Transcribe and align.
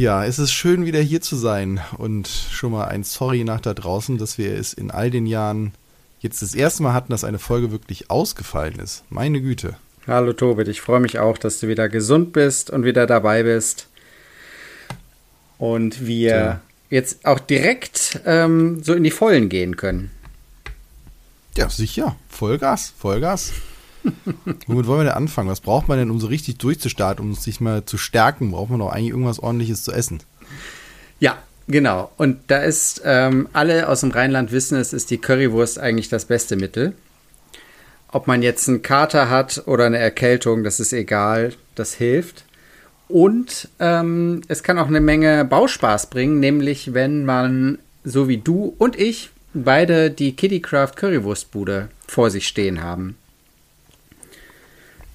Ja, 0.00 0.24
es 0.24 0.38
ist 0.38 0.52
schön 0.52 0.86
wieder 0.86 1.00
hier 1.00 1.20
zu 1.20 1.36
sein 1.36 1.78
und 1.98 2.26
schon 2.26 2.72
mal 2.72 2.86
ein 2.86 3.04
Sorry 3.04 3.44
nach 3.44 3.60
da 3.60 3.74
draußen, 3.74 4.16
dass 4.16 4.38
wir 4.38 4.54
es 4.54 4.72
in 4.72 4.90
all 4.90 5.10
den 5.10 5.26
Jahren 5.26 5.74
jetzt 6.20 6.40
das 6.40 6.54
erste 6.54 6.82
Mal 6.82 6.94
hatten, 6.94 7.12
dass 7.12 7.22
eine 7.22 7.38
Folge 7.38 7.70
wirklich 7.70 8.10
ausgefallen 8.10 8.78
ist. 8.78 9.04
Meine 9.10 9.42
Güte. 9.42 9.76
Hallo 10.06 10.32
Tobit, 10.32 10.68
ich 10.68 10.80
freue 10.80 11.00
mich 11.00 11.18
auch, 11.18 11.36
dass 11.36 11.60
du 11.60 11.68
wieder 11.68 11.90
gesund 11.90 12.32
bist 12.32 12.70
und 12.70 12.86
wieder 12.86 13.06
dabei 13.06 13.42
bist. 13.42 13.88
Und 15.58 16.06
wir 16.06 16.34
ja. 16.34 16.60
jetzt 16.88 17.26
auch 17.26 17.38
direkt 17.38 18.22
ähm, 18.24 18.82
so 18.82 18.94
in 18.94 19.04
die 19.04 19.10
Vollen 19.10 19.50
gehen 19.50 19.76
können. 19.76 20.10
Ja, 21.58 21.68
sicher. 21.68 22.16
Vollgas, 22.30 22.94
Vollgas. 22.98 23.52
Womit 24.66 24.86
wollen 24.86 25.00
wir 25.00 25.04
denn 25.04 25.12
anfangen? 25.12 25.48
Was 25.48 25.60
braucht 25.60 25.88
man 25.88 25.98
denn, 25.98 26.10
um 26.10 26.20
so 26.20 26.26
richtig 26.26 26.58
durchzustarten, 26.58 27.24
um 27.24 27.34
sich 27.34 27.60
mal 27.60 27.84
zu 27.84 27.98
stärken? 27.98 28.50
Braucht 28.50 28.70
man 28.70 28.80
doch 28.80 28.90
eigentlich 28.90 29.10
irgendwas 29.10 29.40
ordentliches 29.40 29.82
zu 29.82 29.92
essen? 29.92 30.22
Ja, 31.18 31.38
genau. 31.68 32.10
Und 32.16 32.38
da 32.48 32.58
ist, 32.58 33.02
ähm, 33.04 33.48
alle 33.52 33.88
aus 33.88 34.00
dem 34.00 34.10
Rheinland 34.10 34.52
wissen, 34.52 34.78
es 34.78 34.92
ist 34.92 35.10
die 35.10 35.18
Currywurst 35.18 35.78
eigentlich 35.78 36.08
das 36.08 36.24
beste 36.24 36.56
Mittel. 36.56 36.94
Ob 38.12 38.26
man 38.26 38.42
jetzt 38.42 38.68
einen 38.68 38.82
Kater 38.82 39.30
hat 39.30 39.62
oder 39.66 39.86
eine 39.86 39.98
Erkältung, 39.98 40.64
das 40.64 40.80
ist 40.80 40.92
egal, 40.92 41.52
das 41.74 41.94
hilft. 41.94 42.44
Und 43.06 43.68
ähm, 43.78 44.42
es 44.48 44.62
kann 44.62 44.78
auch 44.78 44.88
eine 44.88 45.00
Menge 45.00 45.44
Bauspaß 45.44 46.10
bringen, 46.10 46.40
nämlich 46.40 46.94
wenn 46.94 47.24
man, 47.24 47.78
so 48.04 48.28
wie 48.28 48.38
du 48.38 48.74
und 48.78 48.98
ich, 48.98 49.30
beide 49.52 50.10
die 50.10 50.34
Kittycraft 50.34 50.92
Currywurstbude 50.96 51.88
vor 52.06 52.30
sich 52.30 52.46
stehen 52.46 52.82
haben. 52.82 53.16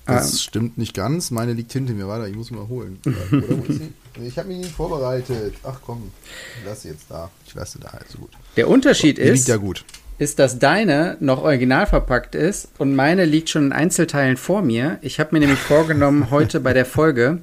Das 0.05 0.31
ähm, 0.31 0.37
stimmt 0.37 0.77
nicht 0.77 0.93
ganz. 0.93 1.31
Meine 1.31 1.53
liegt 1.53 1.73
hinter 1.73 1.93
mir. 1.93 2.07
Warte, 2.07 2.29
ich 2.29 2.35
muss 2.35 2.51
mal 2.51 2.67
holen. 2.67 2.99
Oder 3.05 3.57
wo 3.57 3.63
ist 3.63 3.79
sie? 3.79 3.93
Ich 4.23 4.37
habe 4.37 4.47
mich 4.47 4.57
nicht 4.57 4.71
vorbereitet. 4.71 5.55
Ach 5.63 5.79
komm, 5.83 6.11
ich 6.59 6.65
lasse 6.65 6.81
sie 6.81 6.87
jetzt 6.89 7.05
da. 7.09 7.29
Ich 7.45 7.53
lasse 7.55 7.79
da 7.79 7.89
also 7.89 8.19
gut. 8.19 8.31
Der 8.55 8.69
Unterschied 8.69 9.17
so, 9.17 9.23
ist, 9.23 9.47
ja 9.47 9.57
gut. 9.57 9.83
ist, 10.19 10.39
dass 10.39 10.59
deine 10.59 11.17
noch 11.19 11.43
original 11.43 11.87
verpackt 11.87 12.35
ist 12.35 12.69
und 12.77 12.95
meine 12.95 13.25
liegt 13.25 13.49
schon 13.49 13.65
in 13.65 13.73
Einzelteilen 13.73 14.37
vor 14.37 14.61
mir. 14.61 14.99
Ich 15.01 15.19
habe 15.19 15.29
mir 15.33 15.39
nämlich 15.39 15.59
vorgenommen, 15.59 16.29
heute 16.31 16.59
bei 16.59 16.73
der 16.73 16.85
Folge 16.85 17.39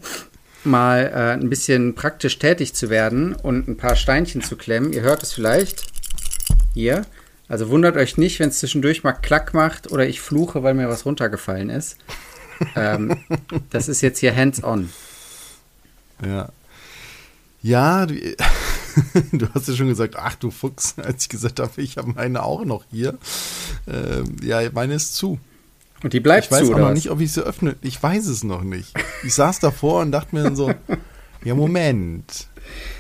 mal 0.64 1.10
äh, 1.12 1.32
ein 1.32 1.50
bisschen 1.50 1.94
praktisch 1.96 2.38
tätig 2.38 2.74
zu 2.74 2.88
werden 2.88 3.34
und 3.34 3.66
ein 3.66 3.76
paar 3.76 3.96
Steinchen 3.96 4.40
zu 4.40 4.56
klemmen. 4.56 4.92
Ihr 4.92 5.02
hört 5.02 5.22
es 5.24 5.32
vielleicht 5.32 5.86
hier. 6.74 7.02
Also 7.48 7.68
wundert 7.68 7.96
euch 7.96 8.16
nicht, 8.16 8.38
wenn 8.38 8.48
es 8.48 8.60
zwischendurch 8.60 9.02
mal 9.02 9.12
Klack 9.12 9.52
macht 9.52 9.90
oder 9.90 10.06
ich 10.06 10.20
fluche, 10.22 10.62
weil 10.62 10.72
mir 10.72 10.88
was 10.88 11.04
runtergefallen 11.04 11.68
ist 11.68 11.98
ähm, 12.76 13.16
das 13.70 13.88
ist 13.88 14.00
jetzt 14.00 14.18
hier 14.18 14.34
hands-on. 14.34 14.90
Ja. 16.24 16.48
Ja, 17.62 18.06
du, 18.06 18.14
du, 19.32 19.48
hast 19.54 19.68
ja 19.68 19.74
schon 19.74 19.88
gesagt, 19.88 20.16
ach 20.18 20.34
du 20.34 20.50
Fuchs, 20.50 20.94
als 21.02 21.24
ich 21.24 21.28
gesagt 21.28 21.60
habe, 21.60 21.80
ich 21.80 21.96
habe 21.96 22.12
meine 22.12 22.42
auch 22.42 22.64
noch 22.64 22.84
hier. 22.90 23.18
Ähm, 23.86 24.36
ja, 24.42 24.60
meine 24.72 24.94
ist 24.94 25.14
zu. 25.14 25.38
Und 26.02 26.12
die 26.12 26.20
bleibt 26.20 26.48
zu, 26.48 26.54
Ich 26.54 26.60
weiß 26.60 26.66
zu, 26.66 26.74
auch 26.74 26.78
noch 26.78 26.92
nicht, 26.92 27.10
ob 27.10 27.20
ich 27.20 27.32
sie 27.32 27.44
öffne. 27.44 27.76
Ich 27.80 28.02
weiß 28.02 28.26
es 28.26 28.42
noch 28.42 28.62
nicht. 28.62 28.94
Ich 29.24 29.34
saß 29.34 29.60
davor 29.60 30.00
und 30.00 30.10
dachte 30.10 30.34
mir 30.34 30.42
dann 30.42 30.56
so, 30.56 30.72
ja, 31.44 31.54
Moment. 31.54 32.48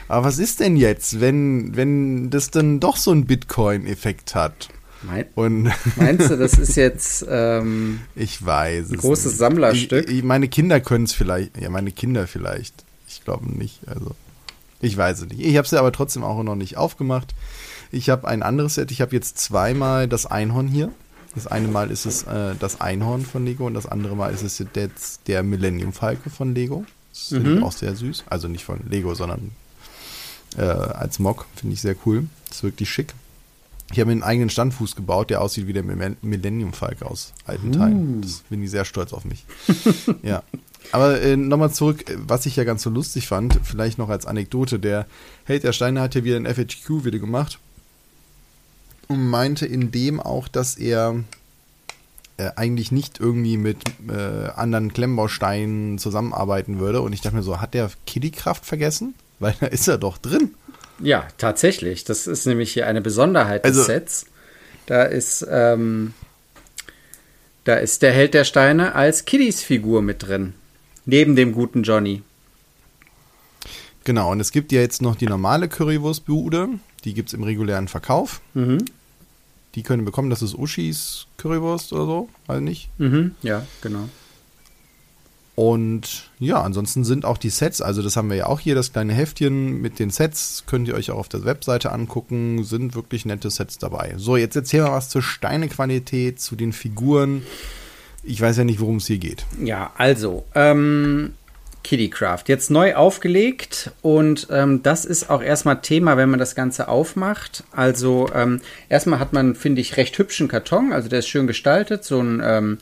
Aber 0.08 0.26
was 0.26 0.38
ist 0.38 0.60
denn 0.60 0.76
jetzt, 0.76 1.20
wenn, 1.20 1.74
wenn 1.74 2.30
das 2.30 2.50
dann 2.50 2.80
doch 2.80 2.96
so 2.96 3.10
einen 3.10 3.26
Bitcoin-Effekt 3.26 4.34
hat? 4.34 4.68
Mein, 5.02 5.26
und 5.34 5.70
meinst 5.96 6.30
du, 6.30 6.36
das 6.36 6.54
ist 6.54 6.76
jetzt 6.76 7.26
ähm, 7.28 8.00
ich 8.14 8.44
weiß 8.44 8.90
ein 8.90 8.96
großes 8.98 9.26
nicht. 9.26 9.38
Sammlerstück? 9.38 10.08
Ich, 10.08 10.18
ich, 10.18 10.22
meine 10.22 10.48
Kinder 10.48 10.80
können 10.80 11.04
es 11.04 11.12
vielleicht. 11.12 11.60
Ja, 11.60 11.70
meine 11.70 11.92
Kinder 11.92 12.26
vielleicht. 12.26 12.84
Ich 13.08 13.24
glaube 13.24 13.50
nicht. 13.50 13.80
Also 13.86 14.14
ich 14.80 14.96
weiß 14.96 15.20
es 15.20 15.28
nicht. 15.28 15.40
Ich 15.40 15.56
habe 15.56 15.68
sie 15.68 15.78
aber 15.78 15.92
trotzdem 15.92 16.24
auch 16.24 16.42
noch 16.42 16.56
nicht 16.56 16.76
aufgemacht. 16.76 17.34
Ich 17.90 18.10
habe 18.10 18.26
ein 18.26 18.42
anderes 18.42 18.74
Set. 18.74 18.90
Ich 18.90 19.00
habe 19.00 19.14
jetzt 19.14 19.38
zweimal 19.38 20.08
das 20.08 20.26
Einhorn 20.26 20.68
hier. 20.68 20.90
Das 21.34 21.46
eine 21.46 21.68
Mal 21.68 21.90
ist 21.90 22.04
es 22.04 22.24
äh, 22.24 22.54
das 22.58 22.80
Einhorn 22.80 23.24
von 23.24 23.44
Lego 23.44 23.66
und 23.66 23.74
das 23.74 23.86
andere 23.86 24.16
Mal 24.16 24.32
ist 24.32 24.42
es 24.42 24.58
jetzt 24.58 25.28
der 25.28 25.42
Millennium 25.42 25.92
Falke 25.92 26.30
von 26.30 26.54
Lego. 26.54 26.84
Das 27.12 27.30
mhm. 27.30 27.36
finde 27.36 27.54
ich 27.56 27.62
auch 27.62 27.72
sehr 27.72 27.94
süß. 27.94 28.24
Also 28.28 28.48
nicht 28.48 28.64
von 28.64 28.80
Lego, 28.88 29.14
sondern 29.14 29.52
äh, 30.56 30.62
als 30.62 31.18
Mock. 31.18 31.46
Finde 31.56 31.74
ich 31.74 31.80
sehr 31.80 31.96
cool. 32.04 32.26
Das 32.48 32.58
ist 32.58 32.62
wirklich 32.64 32.90
schick. 32.90 33.14
Ich 33.92 34.00
habe 34.00 34.06
mir 34.06 34.12
einen 34.12 34.22
eigenen 34.22 34.50
Standfuß 34.50 34.96
gebaut, 34.96 35.30
der 35.30 35.40
aussieht 35.42 35.66
wie 35.66 35.72
der 35.72 35.82
Millennium 35.82 36.72
Falke 36.72 37.06
aus 37.06 37.32
alten 37.44 37.68
uh. 37.68 37.78
Teilen. 37.78 38.22
Das 38.22 38.42
bin 38.48 38.62
ich 38.62 38.70
sehr 38.70 38.84
stolz 38.84 39.12
auf 39.12 39.24
mich. 39.24 39.44
ja. 40.22 40.42
Aber 40.90 41.20
äh, 41.20 41.36
nochmal 41.36 41.72
zurück, 41.72 42.04
was 42.26 42.46
ich 42.46 42.56
ja 42.56 42.64
ganz 42.64 42.82
so 42.82 42.90
lustig 42.90 43.28
fand, 43.28 43.60
vielleicht 43.62 43.98
noch 43.98 44.08
als 44.08 44.26
Anekdote, 44.26 44.78
der 44.78 45.06
Held 45.44 45.62
der 45.62 45.72
Steine 45.72 46.00
hat 46.00 46.14
ja 46.14 46.24
wieder 46.24 46.36
ein 46.36 46.46
FHQ-Video 46.46 47.20
gemacht 47.20 47.58
und 49.08 49.28
meinte 49.28 49.66
in 49.66 49.90
dem 49.90 50.20
auch, 50.20 50.48
dass 50.48 50.76
er 50.76 51.22
äh, 52.38 52.50
eigentlich 52.56 52.92
nicht 52.92 53.20
irgendwie 53.20 53.56
mit 53.56 53.78
äh, 54.08 54.48
anderen 54.56 54.92
Klemmbausteinen 54.92 55.98
zusammenarbeiten 55.98 56.78
würde. 56.78 57.02
Und 57.02 57.12
ich 57.12 57.20
dachte 57.20 57.36
mir 57.36 57.42
so, 57.42 57.60
hat 57.60 57.74
der 57.74 57.90
Kiddykraft 58.06 58.64
vergessen? 58.64 59.14
Weil 59.38 59.54
da 59.60 59.66
ist 59.66 59.88
er 59.88 59.98
doch 59.98 60.18
drin. 60.18 60.54
Ja, 61.02 61.26
tatsächlich. 61.36 62.04
Das 62.04 62.26
ist 62.26 62.46
nämlich 62.46 62.72
hier 62.72 62.86
eine 62.86 63.00
Besonderheit 63.00 63.64
des 63.64 63.76
also, 63.76 63.84
Sets. 63.84 64.26
Da 64.86 65.04
ist, 65.04 65.46
ähm, 65.50 66.14
da 67.64 67.74
ist 67.74 68.02
der 68.02 68.12
Held 68.12 68.34
der 68.34 68.44
Steine 68.44 68.94
als 68.94 69.24
Kiddies 69.24 69.62
Figur 69.62 70.02
mit 70.02 70.22
drin. 70.22 70.54
Neben 71.04 71.36
dem 71.36 71.52
guten 71.52 71.82
Johnny. 71.82 72.22
Genau, 74.04 74.30
und 74.30 74.40
es 74.40 74.52
gibt 74.52 74.72
ja 74.72 74.80
jetzt 74.80 75.02
noch 75.02 75.16
die 75.16 75.26
normale 75.26 75.68
Currywurstbude. 75.68 76.68
Die 77.04 77.14
gibt 77.14 77.28
es 77.28 77.34
im 77.34 77.42
regulären 77.42 77.88
Verkauf. 77.88 78.40
Mhm. 78.54 78.84
Die 79.74 79.82
können 79.82 80.04
bekommen, 80.04 80.30
das 80.30 80.42
ist 80.42 80.54
Uschis 80.54 81.26
Currywurst 81.38 81.92
oder 81.92 82.04
so, 82.04 82.28
also 82.46 82.60
nicht. 82.60 82.90
Mhm, 82.98 83.34
ja, 83.42 83.66
genau. 83.80 84.08
Und 85.54 86.30
ja, 86.38 86.62
ansonsten 86.62 87.04
sind 87.04 87.26
auch 87.26 87.36
die 87.36 87.50
Sets, 87.50 87.82
also 87.82 88.00
das 88.02 88.16
haben 88.16 88.30
wir 88.30 88.36
ja 88.36 88.46
auch 88.46 88.58
hier, 88.58 88.74
das 88.74 88.92
kleine 88.92 89.12
Heftchen 89.12 89.82
mit 89.82 89.98
den 89.98 90.08
Sets, 90.08 90.64
könnt 90.66 90.88
ihr 90.88 90.94
euch 90.94 91.10
auch 91.10 91.18
auf 91.18 91.28
der 91.28 91.44
Webseite 91.44 91.92
angucken, 91.92 92.64
sind 92.64 92.94
wirklich 92.94 93.26
nette 93.26 93.50
Sets 93.50 93.76
dabei. 93.76 94.14
So, 94.16 94.38
jetzt 94.38 94.56
erzählen 94.56 94.84
wir 94.84 94.92
was 94.92 95.10
zur 95.10 95.20
Steinequalität, 95.20 96.40
zu 96.40 96.56
den 96.56 96.72
Figuren. 96.72 97.42
Ich 98.22 98.40
weiß 98.40 98.56
ja 98.56 98.64
nicht, 98.64 98.80
worum 98.80 98.96
es 98.96 99.06
hier 99.06 99.18
geht. 99.18 99.44
Ja, 99.62 99.92
also, 99.98 100.44
ähm, 100.54 101.34
Kittycraft, 101.84 102.44
jetzt 102.46 102.70
neu 102.70 102.94
aufgelegt 102.94 103.90
und 104.00 104.46
ähm, 104.50 104.82
das 104.82 105.04
ist 105.04 105.28
auch 105.28 105.42
erstmal 105.42 105.82
Thema, 105.82 106.16
wenn 106.16 106.30
man 106.30 106.38
das 106.38 106.54
Ganze 106.54 106.88
aufmacht. 106.88 107.64
Also, 107.72 108.30
ähm, 108.34 108.62
erstmal 108.88 109.18
hat 109.18 109.34
man, 109.34 109.54
finde 109.54 109.82
ich, 109.82 109.98
recht 109.98 110.16
hübschen 110.16 110.48
Karton, 110.48 110.92
also 110.92 111.10
der 111.10 111.18
ist 111.18 111.28
schön 111.28 111.46
gestaltet, 111.46 112.04
so 112.04 112.20
ein 112.20 112.40
ähm, 112.42 112.78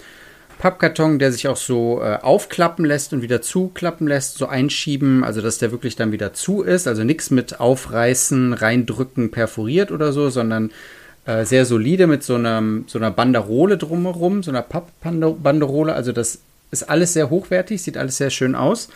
Pappkarton, 0.61 1.19
der 1.19 1.33
sich 1.33 1.49
auch 1.49 1.57
so 1.57 2.03
äh, 2.03 2.19
aufklappen 2.21 2.85
lässt 2.85 3.15
und 3.15 3.23
wieder 3.23 3.41
zuklappen 3.41 4.07
lässt, 4.07 4.37
so 4.37 4.47
einschieben, 4.47 5.25
also 5.25 5.41
dass 5.41 5.57
der 5.57 5.73
wirklich 5.73 5.97
dann 5.97 6.13
wieder 6.13 6.35
zu 6.35 6.61
ist. 6.63 6.87
Also 6.87 7.03
nichts 7.03 7.31
mit 7.31 7.61
aufreißen, 7.61 8.53
reindrücken, 8.53 9.31
perforiert 9.31 9.91
oder 9.91 10.13
so, 10.13 10.29
sondern 10.29 10.71
äh, 11.25 11.47
sehr 11.47 11.65
solide 11.65 12.07
mit 12.07 12.23
so 12.23 12.35
einer, 12.35 12.63
so 12.87 12.99
einer 12.99 13.11
Banderole 13.11 13.79
drumherum, 13.79 14.43
so 14.43 14.51
einer 14.51 14.61
Pappbanderole. 14.61 15.95
Also 15.95 16.13
das 16.13 16.41
ist 16.71 16.91
alles 16.91 17.15
sehr 17.15 17.31
hochwertig, 17.31 17.81
sieht 17.81 17.97
alles 17.97 18.19
sehr 18.19 18.31
schön 18.31 18.55
aus. 18.55 18.91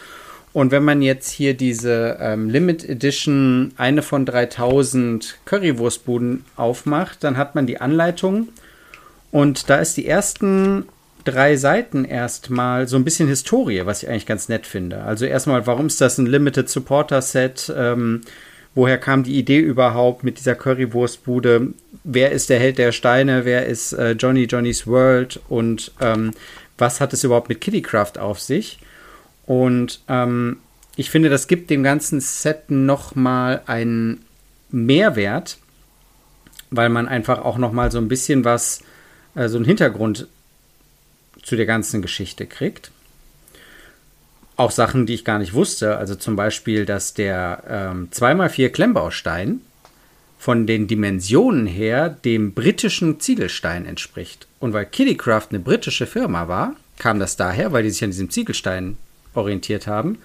Und 0.52 0.70
wenn 0.70 0.84
man 0.84 1.00
jetzt 1.00 1.30
hier 1.30 1.54
diese 1.54 2.18
ähm, 2.20 2.50
Limit 2.50 2.86
Edition, 2.86 3.72
eine 3.78 4.02
von 4.02 4.26
3000 4.26 5.38
Currywurstbuden 5.46 6.44
aufmacht, 6.56 7.24
dann 7.24 7.38
hat 7.38 7.54
man 7.54 7.66
die 7.66 7.80
Anleitung. 7.80 8.48
Und 9.32 9.70
da 9.70 9.76
ist 9.78 9.96
die 9.96 10.06
ersten 10.06 10.84
drei 11.24 11.56
Seiten 11.56 12.04
erstmal 12.04 12.86
so 12.86 12.96
ein 12.96 13.04
bisschen 13.04 13.28
Historie, 13.28 13.82
was 13.84 14.02
ich 14.02 14.08
eigentlich 14.08 14.26
ganz 14.26 14.48
nett 14.48 14.66
finde. 14.66 15.02
Also 15.02 15.24
erstmal, 15.24 15.66
warum 15.66 15.86
ist 15.86 16.00
das 16.00 16.18
ein 16.18 16.26
Limited 16.26 16.68
Supporter 16.68 17.22
Set? 17.22 17.72
Ähm, 17.74 18.20
woher 18.74 18.98
kam 18.98 19.24
die 19.24 19.38
Idee 19.38 19.60
überhaupt 19.60 20.22
mit 20.22 20.38
dieser 20.38 20.54
Currywurstbude? 20.54 21.68
Wer 22.04 22.32
ist 22.32 22.50
der 22.50 22.60
Held 22.60 22.78
der 22.78 22.92
Steine? 22.92 23.44
Wer 23.44 23.66
ist 23.66 23.92
äh, 23.92 24.12
Johnny 24.12 24.44
Johnny's 24.44 24.86
World? 24.86 25.40
Und 25.48 25.92
ähm, 26.00 26.32
was 26.76 27.00
hat 27.00 27.12
es 27.12 27.24
überhaupt 27.24 27.48
mit 27.48 27.60
Kittycraft 27.60 28.18
auf 28.18 28.40
sich? 28.40 28.78
Und 29.46 30.00
ähm, 30.08 30.58
ich 30.96 31.10
finde, 31.10 31.28
das 31.28 31.48
gibt 31.48 31.70
dem 31.70 31.82
ganzen 31.82 32.20
Set 32.20 32.70
nochmal 32.70 33.62
einen 33.66 34.24
Mehrwert, 34.70 35.58
weil 36.70 36.88
man 36.88 37.08
einfach 37.08 37.40
auch 37.40 37.58
nochmal 37.58 37.90
so 37.90 37.98
ein 37.98 38.08
bisschen 38.08 38.44
was, 38.44 38.82
äh, 39.34 39.48
so 39.48 39.56
einen 39.56 39.64
Hintergrund 39.64 40.28
zu 41.44 41.56
der 41.56 41.66
ganzen 41.66 42.02
Geschichte 42.02 42.46
kriegt. 42.46 42.90
Auch 44.56 44.70
Sachen, 44.70 45.06
die 45.06 45.14
ich 45.14 45.24
gar 45.24 45.38
nicht 45.38 45.54
wusste, 45.54 45.96
also 45.96 46.14
zum 46.14 46.36
Beispiel, 46.36 46.86
dass 46.86 47.14
der 47.14 47.62
ähm, 47.68 48.08
2x4 48.12 48.70
Klemmbaustein 48.70 49.60
von 50.38 50.66
den 50.66 50.86
Dimensionen 50.86 51.66
her 51.66 52.08
dem 52.08 52.52
britischen 52.52 53.18
Ziegelstein 53.20 53.86
entspricht. 53.86 54.46
Und 54.60 54.72
weil 54.72 54.86
Kittycraft 54.86 55.48
eine 55.50 55.58
britische 55.58 56.06
Firma 56.06 56.48
war, 56.48 56.76
kam 56.98 57.18
das 57.18 57.36
daher, 57.36 57.72
weil 57.72 57.82
die 57.82 57.90
sich 57.90 58.04
an 58.04 58.10
diesem 58.10 58.30
Ziegelstein 58.30 58.96
orientiert 59.34 59.86
haben. 59.86 60.18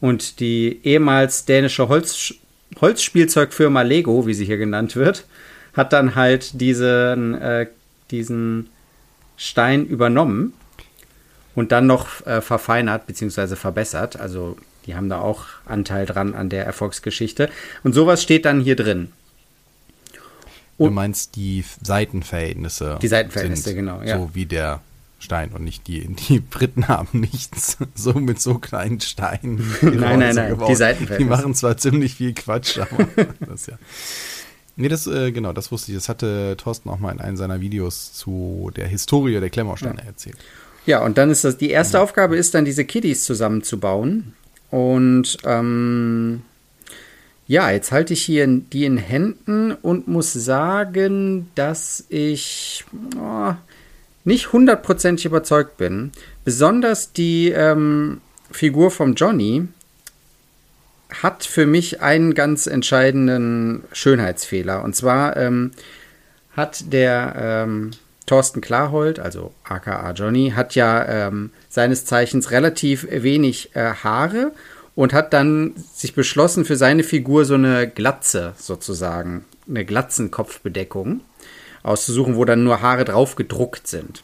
Und 0.00 0.38
die 0.40 0.80
ehemals 0.84 1.44
dänische 1.46 1.88
Holz, 1.88 2.34
Holzspielzeugfirma 2.80 3.82
Lego, 3.82 4.26
wie 4.26 4.34
sie 4.34 4.44
hier 4.44 4.58
genannt 4.58 4.96
wird, 4.96 5.24
hat 5.72 5.92
dann 5.92 6.14
halt 6.14 6.60
diesen, 6.60 7.34
äh, 7.34 7.66
diesen 8.10 8.68
Stein 9.36 9.86
übernommen 9.86 10.52
und 11.54 11.72
dann 11.72 11.86
noch 11.86 12.24
äh, 12.26 12.40
verfeinert 12.40 13.06
bzw. 13.06 13.56
verbessert. 13.56 14.18
Also 14.18 14.56
die 14.86 14.94
haben 14.94 15.08
da 15.08 15.20
auch 15.20 15.46
Anteil 15.64 16.06
dran 16.06 16.34
an 16.34 16.48
der 16.48 16.64
Erfolgsgeschichte. 16.66 17.48
Und 17.82 17.94
sowas 17.94 18.22
steht 18.22 18.44
dann 18.44 18.60
hier 18.60 18.76
drin. 18.76 19.12
Und 20.76 20.88
du 20.88 20.94
meinst 20.94 21.36
die 21.36 21.64
Seitenverhältnisse? 21.82 22.98
Die 23.00 23.08
Seitenverhältnisse, 23.08 23.74
genau. 23.74 24.02
Ja. 24.02 24.18
So 24.18 24.30
wie 24.34 24.46
der 24.46 24.80
Stein 25.20 25.52
und 25.52 25.64
nicht 25.64 25.86
die. 25.86 26.06
Die 26.06 26.40
Briten 26.40 26.88
haben 26.88 27.20
nichts 27.20 27.78
so 27.94 28.12
mit 28.14 28.40
so 28.40 28.58
kleinen 28.58 29.00
Steinen. 29.00 29.74
nein, 29.82 30.18
nein, 30.18 30.34
nein. 30.34 30.50
Gebaut. 30.50 30.68
Die 30.68 30.74
Seitenverhältnisse. 30.74 31.18
Die 31.18 31.42
machen 31.42 31.54
zwar 31.54 31.76
ziemlich 31.76 32.14
viel 32.14 32.34
Quatsch, 32.34 32.78
aber 32.78 33.06
das 33.40 33.66
ja. 33.66 33.78
Nee, 34.76 34.88
das, 34.88 35.06
äh, 35.06 35.30
genau, 35.30 35.52
das 35.52 35.70
wusste 35.70 35.92
ich. 35.92 35.98
Das 35.98 36.08
hatte 36.08 36.56
Thorsten 36.58 36.88
auch 36.88 36.98
mal 36.98 37.12
in 37.12 37.20
einem 37.20 37.36
seiner 37.36 37.60
Videos 37.60 38.12
zu 38.12 38.70
der 38.76 38.88
Historie 38.88 39.38
der 39.38 39.50
Klemmersteine 39.50 40.00
ja. 40.00 40.06
erzählt. 40.06 40.36
Ja, 40.86 41.02
und 41.02 41.16
dann 41.16 41.30
ist 41.30 41.44
das, 41.44 41.56
die 41.56 41.70
erste 41.70 41.98
ja. 41.98 42.02
Aufgabe 42.02 42.36
ist 42.36 42.54
dann, 42.54 42.64
diese 42.64 42.84
Kiddies 42.84 43.24
zusammenzubauen. 43.24 44.34
Und 44.70 45.38
ähm, 45.44 46.42
ja, 47.46 47.70
jetzt 47.70 47.92
halte 47.92 48.14
ich 48.14 48.22
hier 48.22 48.46
die 48.46 48.84
in 48.84 48.96
Händen 48.96 49.72
und 49.72 50.08
muss 50.08 50.32
sagen, 50.32 51.50
dass 51.54 52.04
ich 52.08 52.84
oh, 53.18 53.54
nicht 54.24 54.52
hundertprozentig 54.52 55.26
überzeugt 55.26 55.76
bin. 55.76 56.10
Besonders 56.44 57.12
die 57.12 57.50
ähm, 57.50 58.20
Figur 58.50 58.90
vom 58.90 59.14
Johnny 59.14 59.68
hat 61.22 61.44
für 61.44 61.66
mich 61.66 62.02
einen 62.02 62.34
ganz 62.34 62.66
entscheidenden 62.66 63.84
Schönheitsfehler. 63.92 64.82
Und 64.82 64.96
zwar 64.96 65.36
ähm, 65.36 65.72
hat 66.56 66.92
der 66.92 67.34
ähm, 67.36 67.90
Thorsten 68.26 68.60
Klarhold, 68.60 69.18
also 69.20 69.52
aka 69.64 70.12
Johnny, 70.12 70.52
hat 70.56 70.74
ja 70.74 71.04
ähm, 71.06 71.50
seines 71.68 72.04
Zeichens 72.04 72.50
relativ 72.50 73.06
wenig 73.10 73.74
äh, 73.74 73.92
Haare 74.02 74.52
und 74.94 75.12
hat 75.12 75.32
dann 75.32 75.74
sich 75.92 76.14
beschlossen, 76.14 76.64
für 76.64 76.76
seine 76.76 77.02
Figur 77.02 77.44
so 77.44 77.54
eine 77.54 77.88
Glatze 77.88 78.54
sozusagen, 78.56 79.44
eine 79.68 79.84
Glatzenkopfbedeckung 79.84 81.20
auszusuchen, 81.82 82.36
wo 82.36 82.44
dann 82.44 82.64
nur 82.64 82.80
Haare 82.80 83.04
drauf 83.04 83.36
gedruckt 83.36 83.86
sind. 83.86 84.22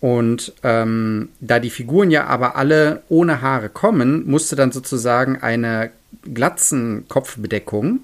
Und 0.00 0.52
ähm, 0.62 1.30
da 1.40 1.58
die 1.58 1.70
Figuren 1.70 2.10
ja 2.10 2.26
aber 2.26 2.56
alle 2.56 3.02
ohne 3.08 3.40
Haare 3.40 3.68
kommen, 3.68 4.26
musste 4.26 4.54
dann 4.54 4.72
sozusagen 4.72 5.36
eine 5.40 5.90
Glatzenkopfbedeckung 6.22 8.00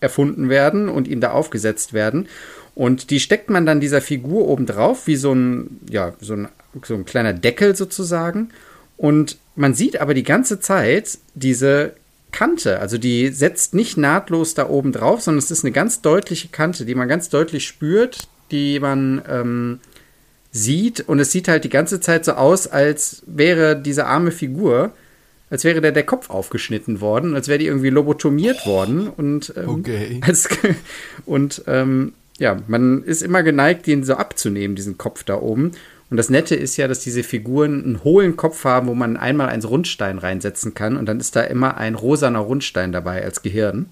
erfunden 0.00 0.48
werden 0.48 0.88
und 0.88 1.08
ihm 1.08 1.20
da 1.20 1.32
aufgesetzt 1.32 1.92
werden. 1.92 2.28
Und 2.74 3.10
die 3.10 3.20
steckt 3.20 3.50
man 3.50 3.66
dann 3.66 3.80
dieser 3.80 4.00
Figur 4.00 4.46
oben 4.48 4.66
drauf, 4.66 5.06
wie 5.06 5.16
so 5.16 5.32
ein, 5.32 5.80
ja, 5.88 6.12
so 6.20 6.34
ein, 6.34 6.48
so 6.84 6.94
ein 6.94 7.04
kleiner 7.04 7.32
Deckel 7.32 7.76
sozusagen. 7.76 8.50
Und 8.96 9.38
man 9.56 9.74
sieht 9.74 10.00
aber 10.00 10.14
die 10.14 10.22
ganze 10.22 10.60
Zeit 10.60 11.18
diese 11.34 11.94
Kante. 12.32 12.80
Also 12.80 12.98
die 12.98 13.28
setzt 13.28 13.74
nicht 13.74 13.96
nahtlos 13.96 14.54
da 14.54 14.68
oben 14.68 14.92
drauf, 14.92 15.22
sondern 15.22 15.38
es 15.38 15.50
ist 15.50 15.64
eine 15.64 15.72
ganz 15.72 16.00
deutliche 16.02 16.48
Kante, 16.48 16.84
die 16.84 16.94
man 16.94 17.08
ganz 17.08 17.28
deutlich 17.28 17.66
spürt, 17.66 18.28
die 18.50 18.80
man 18.80 19.22
ähm, 19.28 19.80
sieht. 20.54 21.00
Und 21.06 21.18
es 21.18 21.32
sieht 21.32 21.48
halt 21.48 21.64
die 21.64 21.68
ganze 21.68 22.00
Zeit 22.00 22.24
so 22.24 22.32
aus, 22.32 22.66
als 22.66 23.22
wäre 23.26 23.76
diese 23.76 24.06
arme 24.06 24.30
Figur, 24.30 24.92
als 25.50 25.64
wäre 25.64 25.82
der, 25.82 25.92
der 25.92 26.04
Kopf 26.04 26.30
aufgeschnitten 26.30 27.02
worden, 27.02 27.34
als 27.34 27.48
wäre 27.48 27.58
die 27.58 27.66
irgendwie 27.66 27.90
lobotomiert 27.90 28.64
worden. 28.64 29.08
Und, 29.08 29.52
ähm, 29.56 29.68
okay. 29.68 30.20
Als, 30.26 30.48
und 31.26 31.62
ähm, 31.66 32.14
ja, 32.38 32.56
man 32.66 33.02
ist 33.04 33.22
immer 33.22 33.42
geneigt, 33.42 33.86
den 33.86 34.04
so 34.04 34.14
abzunehmen, 34.14 34.74
diesen 34.74 34.96
Kopf 34.96 35.22
da 35.24 35.36
oben. 35.36 35.72
Und 36.10 36.16
das 36.16 36.30
Nette 36.30 36.54
ist 36.54 36.76
ja, 36.76 36.88
dass 36.88 37.00
diese 37.00 37.22
Figuren 37.22 37.84
einen 37.84 38.04
hohlen 38.04 38.36
Kopf 38.36 38.64
haben, 38.64 38.86
wo 38.88 38.94
man 38.94 39.16
einmal 39.16 39.48
einen 39.48 39.64
Rundstein 39.64 40.18
reinsetzen 40.18 40.74
kann 40.74 40.96
und 40.96 41.06
dann 41.06 41.18
ist 41.18 41.34
da 41.34 41.42
immer 41.42 41.76
ein 41.76 41.94
rosaner 41.94 42.40
Rundstein 42.40 42.92
dabei 42.92 43.24
als 43.24 43.42
Gehirn. 43.42 43.86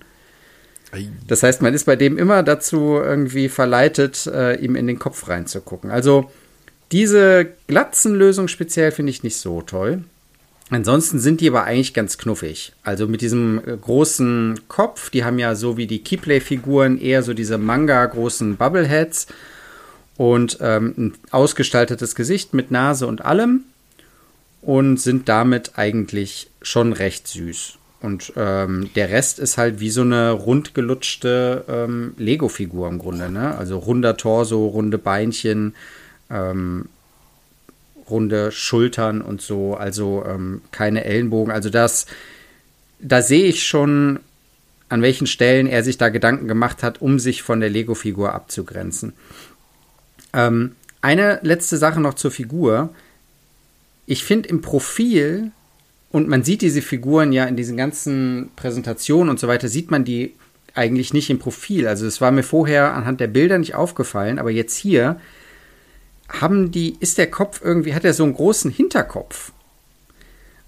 Das 1.26 1.42
heißt, 1.42 1.62
man 1.62 1.72
ist 1.72 1.84
bei 1.84 1.96
dem 1.96 2.18
immer 2.18 2.42
dazu 2.42 2.96
irgendwie 3.02 3.48
verleitet, 3.48 4.26
äh, 4.26 4.56
ihm 4.56 4.76
in 4.76 4.86
den 4.86 4.98
Kopf 4.98 5.26
reinzugucken. 5.26 5.90
Also 5.90 6.30
diese 6.92 7.48
Glatzenlösung 7.66 8.48
speziell 8.48 8.92
finde 8.92 9.10
ich 9.10 9.22
nicht 9.22 9.36
so 9.36 9.62
toll. 9.62 10.04
Ansonsten 10.70 11.18
sind 11.18 11.40
die 11.40 11.48
aber 11.48 11.64
eigentlich 11.64 11.92
ganz 11.92 12.16
knuffig. 12.16 12.72
Also 12.82 13.06
mit 13.06 13.20
diesem 13.20 13.60
äh, 13.66 13.76
großen 13.76 14.60
Kopf, 14.68 15.10
die 15.10 15.24
haben 15.24 15.38
ja 15.38 15.54
so 15.54 15.76
wie 15.76 15.86
die 15.86 16.02
Keyplay-Figuren 16.02 16.98
eher 16.98 17.22
so 17.22 17.34
diese 17.34 17.58
Manga-großen 17.58 18.56
Bubbleheads 18.56 19.26
und 20.16 20.58
ähm, 20.60 20.94
ein 20.96 21.14
ausgestaltetes 21.30 22.14
Gesicht 22.14 22.54
mit 22.54 22.70
Nase 22.70 23.06
und 23.06 23.24
allem 23.24 23.64
und 24.62 24.98
sind 24.98 25.28
damit 25.28 25.72
eigentlich 25.76 26.48
schon 26.62 26.92
recht 26.92 27.28
süß. 27.28 27.74
Und 28.00 28.32
ähm, 28.36 28.90
der 28.96 29.10
Rest 29.10 29.38
ist 29.38 29.58
halt 29.58 29.78
wie 29.78 29.90
so 29.90 30.00
eine 30.00 30.30
rundgelutschte 30.30 31.64
ähm, 31.68 32.14
Lego-Figur 32.16 32.88
im 32.88 32.98
Grunde. 32.98 33.30
Ne? 33.30 33.56
Also 33.56 33.78
runder 33.78 34.16
Torso, 34.16 34.66
runde 34.66 34.98
Beinchen, 34.98 35.74
ähm, 36.32 36.88
runde 38.08 38.52
Schultern 38.52 39.20
und 39.20 39.40
so, 39.40 39.74
also 39.74 40.24
ähm, 40.26 40.62
keine 40.70 41.04
Ellenbogen. 41.04 41.52
Also 41.52 41.70
das, 41.70 42.06
da 43.00 43.22
sehe 43.22 43.46
ich 43.46 43.64
schon, 43.64 44.20
an 44.88 45.02
welchen 45.02 45.26
Stellen 45.26 45.66
er 45.66 45.82
sich 45.82 45.98
da 45.98 46.08
Gedanken 46.08 46.48
gemacht 46.48 46.82
hat, 46.82 47.00
um 47.00 47.18
sich 47.18 47.42
von 47.42 47.60
der 47.60 47.70
Lego-Figur 47.70 48.34
abzugrenzen. 48.34 49.12
Ähm, 50.32 50.74
eine 51.00 51.40
letzte 51.42 51.76
Sache 51.76 52.00
noch 52.00 52.14
zur 52.14 52.30
Figur. 52.30 52.94
Ich 54.06 54.24
finde 54.24 54.48
im 54.48 54.60
Profil, 54.60 55.50
und 56.10 56.28
man 56.28 56.44
sieht 56.44 56.62
diese 56.62 56.82
Figuren 56.82 57.32
ja 57.32 57.44
in 57.44 57.56
diesen 57.56 57.76
ganzen 57.76 58.50
Präsentationen 58.56 59.30
und 59.30 59.40
so 59.40 59.48
weiter, 59.48 59.68
sieht 59.68 59.90
man 59.90 60.04
die 60.04 60.34
eigentlich 60.74 61.12
nicht 61.12 61.30
im 61.30 61.38
Profil. 61.38 61.86
Also 61.86 62.06
es 62.06 62.20
war 62.20 62.30
mir 62.30 62.42
vorher 62.42 62.94
anhand 62.94 63.20
der 63.20 63.26
Bilder 63.26 63.58
nicht 63.58 63.74
aufgefallen, 63.74 64.38
aber 64.38 64.50
jetzt 64.50 64.76
hier 64.76 65.20
haben 66.40 66.70
die, 66.70 66.96
ist 67.00 67.18
der 67.18 67.30
Kopf 67.30 67.60
irgendwie, 67.62 67.94
hat 67.94 68.04
er 68.04 68.14
so 68.14 68.24
einen 68.24 68.34
großen 68.34 68.70
Hinterkopf. 68.70 69.52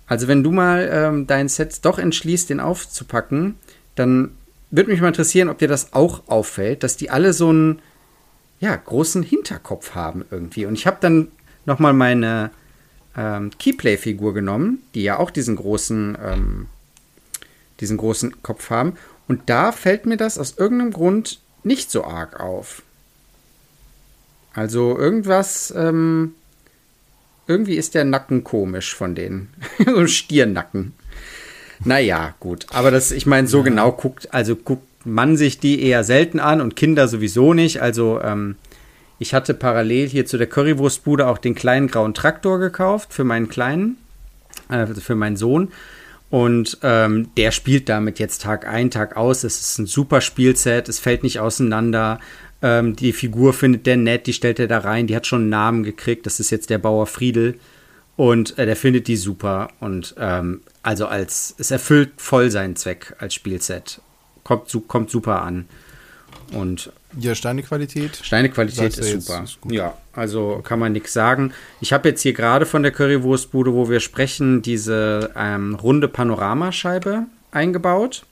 Also 0.06 0.28
wenn 0.28 0.42
du 0.42 0.52
mal 0.52 0.88
ähm, 0.92 1.26
dein 1.26 1.48
Set 1.48 1.84
doch 1.84 1.98
entschließt, 1.98 2.50
den 2.50 2.60
aufzupacken, 2.60 3.56
dann 3.94 4.32
würde 4.70 4.90
mich 4.90 5.00
mal 5.00 5.08
interessieren, 5.08 5.48
ob 5.48 5.58
dir 5.58 5.68
das 5.68 5.92
auch 5.92 6.22
auffällt, 6.26 6.82
dass 6.82 6.96
die 6.96 7.10
alle 7.10 7.32
so 7.32 7.48
einen 7.48 7.80
ja, 8.60 8.74
großen 8.76 9.22
Hinterkopf 9.22 9.94
haben 9.94 10.24
irgendwie. 10.30 10.66
Und 10.66 10.74
ich 10.74 10.86
habe 10.86 10.98
dann 11.00 11.28
noch 11.64 11.78
mal 11.78 11.92
meine 11.92 12.50
ähm, 13.16 13.50
Keyplay-Figur 13.58 14.34
genommen, 14.34 14.82
die 14.94 15.02
ja 15.02 15.18
auch 15.18 15.30
diesen 15.30 15.56
großen, 15.56 16.18
ähm, 16.22 16.66
diesen 17.80 17.96
großen 17.96 18.42
Kopf 18.42 18.70
haben. 18.70 18.94
Und 19.28 19.42
da 19.46 19.72
fällt 19.72 20.06
mir 20.06 20.16
das 20.16 20.38
aus 20.38 20.56
irgendeinem 20.58 20.92
Grund 20.92 21.40
nicht 21.62 21.90
so 21.90 22.04
arg 22.04 22.40
auf. 22.40 22.82
Also 24.54 24.96
irgendwas, 24.96 25.74
ähm, 25.76 26.34
irgendwie 27.46 27.76
ist 27.76 27.94
der 27.94 28.04
Nacken 28.04 28.44
komisch 28.44 28.94
von 28.94 29.14
denen. 29.14 29.52
so 29.84 29.96
ein 29.96 30.08
Stiernacken. 30.08 30.92
Naja, 31.84 32.34
gut. 32.40 32.66
Aber 32.70 32.90
das, 32.90 33.10
ich 33.10 33.26
meine, 33.26 33.48
so 33.48 33.58
ja. 33.58 33.64
genau 33.64 33.92
guckt, 33.92 34.32
also 34.32 34.56
guckt 34.56 34.86
man 35.04 35.36
sich 35.36 35.58
die 35.58 35.82
eher 35.82 36.04
selten 36.04 36.40
an 36.40 36.60
und 36.60 36.76
Kinder 36.76 37.08
sowieso 37.08 37.52
nicht. 37.52 37.82
Also, 37.82 38.20
ähm, 38.22 38.56
ich 39.18 39.34
hatte 39.34 39.54
parallel 39.54 40.08
hier 40.08 40.26
zu 40.26 40.38
der 40.38 40.46
Currywurstbude 40.46 41.26
auch 41.26 41.38
den 41.38 41.54
kleinen 41.54 41.88
grauen 41.88 42.14
Traktor 42.14 42.58
gekauft 42.58 43.12
für 43.12 43.24
meinen 43.24 43.48
Kleinen, 43.48 43.96
äh, 44.70 44.86
für 44.86 45.14
meinen 45.14 45.36
Sohn. 45.36 45.72
Und 46.30 46.78
ähm, 46.82 47.28
der 47.36 47.52
spielt 47.52 47.88
damit 47.88 48.18
jetzt 48.18 48.42
Tag 48.42 48.66
ein, 48.66 48.90
Tag 48.90 49.16
aus. 49.16 49.44
Es 49.44 49.60
ist 49.60 49.78
ein 49.78 49.86
super 49.86 50.20
Spielset, 50.20 50.88
es 50.88 50.98
fällt 50.98 51.22
nicht 51.22 51.38
auseinander. 51.38 52.18
Ähm, 52.64 52.96
die 52.96 53.12
Figur 53.12 53.52
findet 53.52 53.84
der 53.84 53.98
nett, 53.98 54.26
die 54.26 54.32
stellt 54.32 54.58
er 54.58 54.66
da 54.66 54.78
rein, 54.78 55.06
die 55.06 55.14
hat 55.14 55.26
schon 55.26 55.42
einen 55.42 55.50
Namen 55.50 55.82
gekriegt, 55.82 56.24
das 56.24 56.40
ist 56.40 56.50
jetzt 56.50 56.70
der 56.70 56.78
Bauer 56.78 57.06
Friedel. 57.06 57.60
Und 58.16 58.58
äh, 58.58 58.64
der 58.64 58.74
findet 58.74 59.06
die 59.06 59.16
super. 59.16 59.68
Und 59.80 60.14
ähm, 60.18 60.62
also 60.82 61.06
als, 61.06 61.54
es 61.58 61.70
erfüllt 61.70 62.12
voll 62.16 62.50
seinen 62.50 62.74
Zweck 62.74 63.14
als 63.18 63.34
Spielset. 63.34 64.00
Kommt, 64.44 64.74
kommt 64.88 65.10
super 65.10 65.42
an. 65.42 65.66
Und 66.52 66.90
ja, 67.18 67.34
Steinequalität? 67.34 68.18
Steinequalität 68.22 68.96
ist 68.96 69.26
super. 69.26 69.44
Ist 69.44 69.58
ja, 69.68 69.98
also 70.14 70.62
kann 70.64 70.78
man 70.78 70.92
nichts 70.92 71.12
sagen. 71.12 71.52
Ich 71.82 71.92
habe 71.92 72.08
jetzt 72.08 72.22
hier 72.22 72.32
gerade 72.32 72.64
von 72.64 72.82
der 72.82 72.92
Currywurstbude, 72.92 73.74
wo 73.74 73.90
wir 73.90 74.00
sprechen, 74.00 74.62
diese 74.62 75.32
ähm, 75.36 75.74
runde 75.74 76.08
Panoramascheibe 76.08 77.26
eingebaut. 77.50 78.24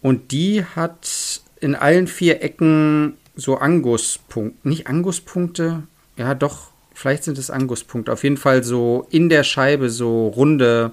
Und 0.00 0.30
die 0.30 0.64
hat 0.64 1.42
in 1.60 1.74
allen 1.74 2.06
vier 2.06 2.42
Ecken 2.42 3.17
so 3.38 3.56
Anguspunkte, 3.56 4.68
nicht 4.68 4.88
Anguspunkte, 4.88 5.84
ja 6.16 6.34
doch, 6.34 6.72
vielleicht 6.92 7.24
sind 7.24 7.38
es 7.38 7.50
Anguspunkte, 7.50 8.12
auf 8.12 8.24
jeden 8.24 8.36
Fall 8.36 8.64
so 8.64 9.06
in 9.10 9.28
der 9.28 9.44
Scheibe 9.44 9.88
so 9.88 10.28
runde 10.28 10.92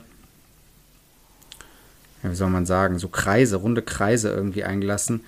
ja, 2.26 2.32
wie 2.32 2.36
soll 2.36 2.50
man 2.50 2.66
sagen, 2.66 2.98
so 2.98 3.08
Kreise, 3.08 3.58
runde 3.58 3.84
Kreise 3.84 4.30
irgendwie 4.30 4.64
eingelassen. 4.64 5.22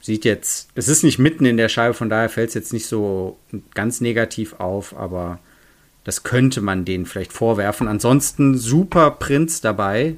Sieht 0.00 0.24
jetzt, 0.24 0.68
es 0.74 0.88
ist 0.88 1.02
nicht 1.02 1.18
mitten 1.18 1.46
in 1.46 1.56
der 1.56 1.70
Scheibe, 1.70 1.94
von 1.94 2.10
daher 2.10 2.28
fällt 2.28 2.48
es 2.48 2.54
jetzt 2.54 2.72
nicht 2.72 2.86
so 2.86 3.38
ganz 3.74 4.00
negativ 4.00 4.54
auf, 4.60 4.96
aber 4.96 5.38
das 6.04 6.22
könnte 6.22 6.60
man 6.60 6.84
denen 6.84 7.06
vielleicht 7.06 7.32
vorwerfen. 7.32 7.88
Ansonsten 7.88 8.56
super 8.56 9.10
Prints 9.12 9.60
dabei. 9.60 10.16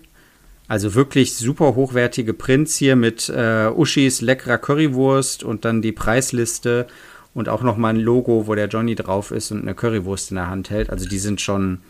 Also 0.70 0.94
wirklich 0.94 1.34
super 1.34 1.74
hochwertige 1.74 2.32
Prints 2.32 2.76
hier 2.76 2.94
mit 2.94 3.28
äh, 3.28 3.68
Uschis 3.74 4.20
leckerer 4.20 4.56
Currywurst 4.56 5.42
und 5.42 5.64
dann 5.64 5.82
die 5.82 5.90
Preisliste 5.90 6.86
und 7.34 7.48
auch 7.48 7.62
nochmal 7.62 7.94
ein 7.94 8.00
Logo, 8.00 8.46
wo 8.46 8.54
der 8.54 8.68
Johnny 8.68 8.94
drauf 8.94 9.32
ist 9.32 9.50
und 9.50 9.62
eine 9.62 9.74
Currywurst 9.74 10.30
in 10.30 10.36
der 10.36 10.46
Hand 10.46 10.70
hält. 10.70 10.88
Also 10.90 11.08
die 11.08 11.18
sind 11.18 11.40
schon 11.40 11.80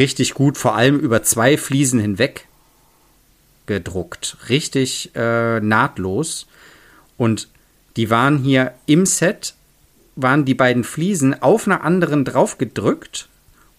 richtig 0.00 0.34
gut, 0.34 0.58
vor 0.58 0.74
allem 0.74 0.98
über 0.98 1.22
zwei 1.22 1.56
Fliesen 1.56 2.00
hinweg 2.00 2.48
gedruckt. 3.66 4.36
Richtig 4.48 5.12
äh, 5.14 5.60
nahtlos. 5.60 6.48
Und 7.18 7.46
die 7.96 8.10
waren 8.10 8.38
hier 8.38 8.74
im 8.86 9.06
Set, 9.06 9.54
waren 10.16 10.44
die 10.44 10.54
beiden 10.54 10.82
Fliesen 10.82 11.40
auf 11.40 11.68
einer 11.68 11.84
anderen 11.84 12.24
drauf 12.24 12.58
gedrückt 12.58 13.28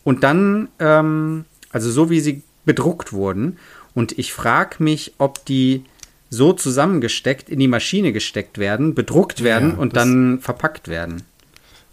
und 0.05 0.23
dann, 0.23 0.69
ähm, 0.79 1.43
also 1.71 1.91
so 1.91 2.09
wie 2.09 2.21
sie 2.21 2.41
bedruckt 2.63 3.11
wurden. 3.11 3.57
Und 3.93 4.17
ich 4.17 4.33
frage 4.33 4.83
mich, 4.83 5.13
ob 5.17 5.45
die 5.45 5.83
so 6.29 6.53
zusammengesteckt 6.53 7.49
in 7.49 7.59
die 7.59 7.67
Maschine 7.67 8.13
gesteckt 8.13 8.57
werden, 8.57 8.93
bedruckt 8.93 9.43
werden 9.43 9.71
ja, 9.71 9.77
und 9.77 9.95
dann 9.95 10.39
verpackt 10.39 10.87
werden. 10.87 11.23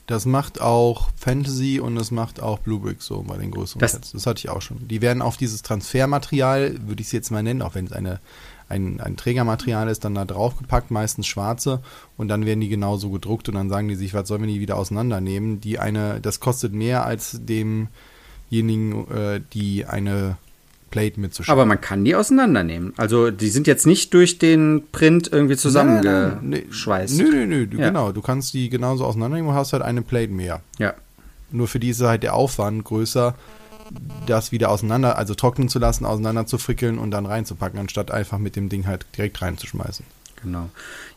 Das 0.07 0.25
macht 0.25 0.61
auch 0.61 1.11
Fantasy 1.17 1.81
und 1.81 1.97
das 1.97 2.13
macht 2.13 2.41
auch 2.41 2.61
Bluebrick 2.61 3.03
so 3.03 3.23
bei 3.23 3.39
den 3.39 3.51
größeren 3.51 3.81
das, 3.81 3.93
Sets. 3.93 4.13
Das 4.13 4.27
hatte 4.27 4.39
ich 4.39 4.49
auch 4.49 4.63
schon. 4.63 4.87
Die 4.87 5.03
werden 5.03 5.21
auf 5.21 5.37
dieses 5.37 5.63
Transfermaterial, 5.63 6.77
würde 6.87 7.01
ich 7.01 7.09
es 7.09 7.13
jetzt 7.13 7.31
mal 7.31 7.43
nennen, 7.43 7.61
auch 7.61 7.75
wenn 7.75 7.87
es 7.87 7.93
eine, 7.93 8.21
ein, 8.69 9.01
ein 9.01 9.17
Trägermaterial 9.17 9.89
ist, 9.89 10.05
dann 10.05 10.15
da 10.15 10.25
draufgepackt, 10.25 10.93
meistens 10.93 11.27
schwarze, 11.27 11.81
und 12.17 12.29
dann 12.29 12.47
werden 12.47 12.61
die 12.61 12.69
genauso 12.69 13.11
gedruckt 13.11 13.49
und 13.49 13.57
dann 13.57 13.69
sagen 13.69 13.89
die 13.89 13.97
sich, 13.97 14.15
was 14.15 14.29
sollen 14.29 14.43
wir 14.43 14.53
die 14.53 14.61
wieder 14.61 14.77
auseinandernehmen? 14.77 15.61
Die 15.61 15.81
eine, 15.81 16.21
das 16.21 16.39
kostet 16.39 16.73
mehr 16.73 17.05
als 17.05 17.41
demjenigen, 17.43 19.11
äh, 19.11 19.41
die 19.53 19.87
eine 19.87 20.37
Plate 20.91 21.21
mitzuschauen. 21.21 21.53
Aber 21.53 21.67
man 21.67 21.81
kann 21.81 22.05
die 22.05 22.15
auseinandernehmen. 22.15 22.93
Also 22.97 23.31
die 23.31 23.49
sind 23.49 23.67
jetzt 23.67 23.87
nicht 23.87 24.15
durch 24.15 24.39
den 24.39 24.85
Print 24.93 25.31
irgendwie 25.31 25.57
zusammengeschweißt. 25.57 27.19
Nö, 27.19 27.47
nö, 27.47 27.47
nö, 27.47 27.79
ja. 27.79 27.89
genau. 27.89 28.13
Du 28.13 28.23
kannst 28.23 28.55
die 28.55 28.69
genauso 28.69 29.05
auseinandernehmen 29.05 29.51
und 29.51 29.57
hast 29.57 29.73
halt 29.73 29.83
eine 29.83 30.03
Plate 30.03 30.33
mehr. 30.33 30.63
Ja. 30.79 30.95
Nur 31.51 31.69
für 31.69 31.79
die 31.79 31.91
ist 31.91 32.01
halt 32.01 32.23
der 32.23 32.35
Aufwand 32.35 32.85
größer, 32.85 33.35
das 34.27 34.53
wieder 34.53 34.71
auseinander, 34.71 35.17
also 35.17 35.35
trocknen 35.35 35.69
zu 35.69 35.79
lassen, 35.79 36.05
auseinander 36.05 36.47
zu 36.47 36.59
frickeln 36.59 36.99
und 36.99 37.11
dann 37.11 37.27
reinzupacken, 37.27 37.79
anstatt 37.79 38.11
einfach 38.11 38.39
mit 38.39 38.57
dem 38.57 38.69
Ding 38.69 38.87
halt 38.87 39.07
direkt 39.17 39.43
reinzuschmeißen. 39.43 40.05
Genau. 40.43 40.69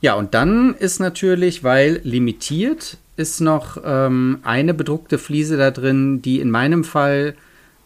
Ja, 0.02 0.16
und 0.16 0.34
dann 0.34 0.76
ist 0.76 1.00
natürlich, 1.00 1.64
weil 1.64 2.00
limitiert, 2.04 2.98
ist 3.18 3.42
noch 3.42 3.78
ähm, 3.84 4.40
eine 4.44 4.74
bedruckte 4.74 5.18
Fliese 5.18 5.58
da 5.58 5.72
drin, 5.72 6.22
die 6.22 6.40
in 6.40 6.50
meinem 6.52 6.84
Fall 6.84 7.36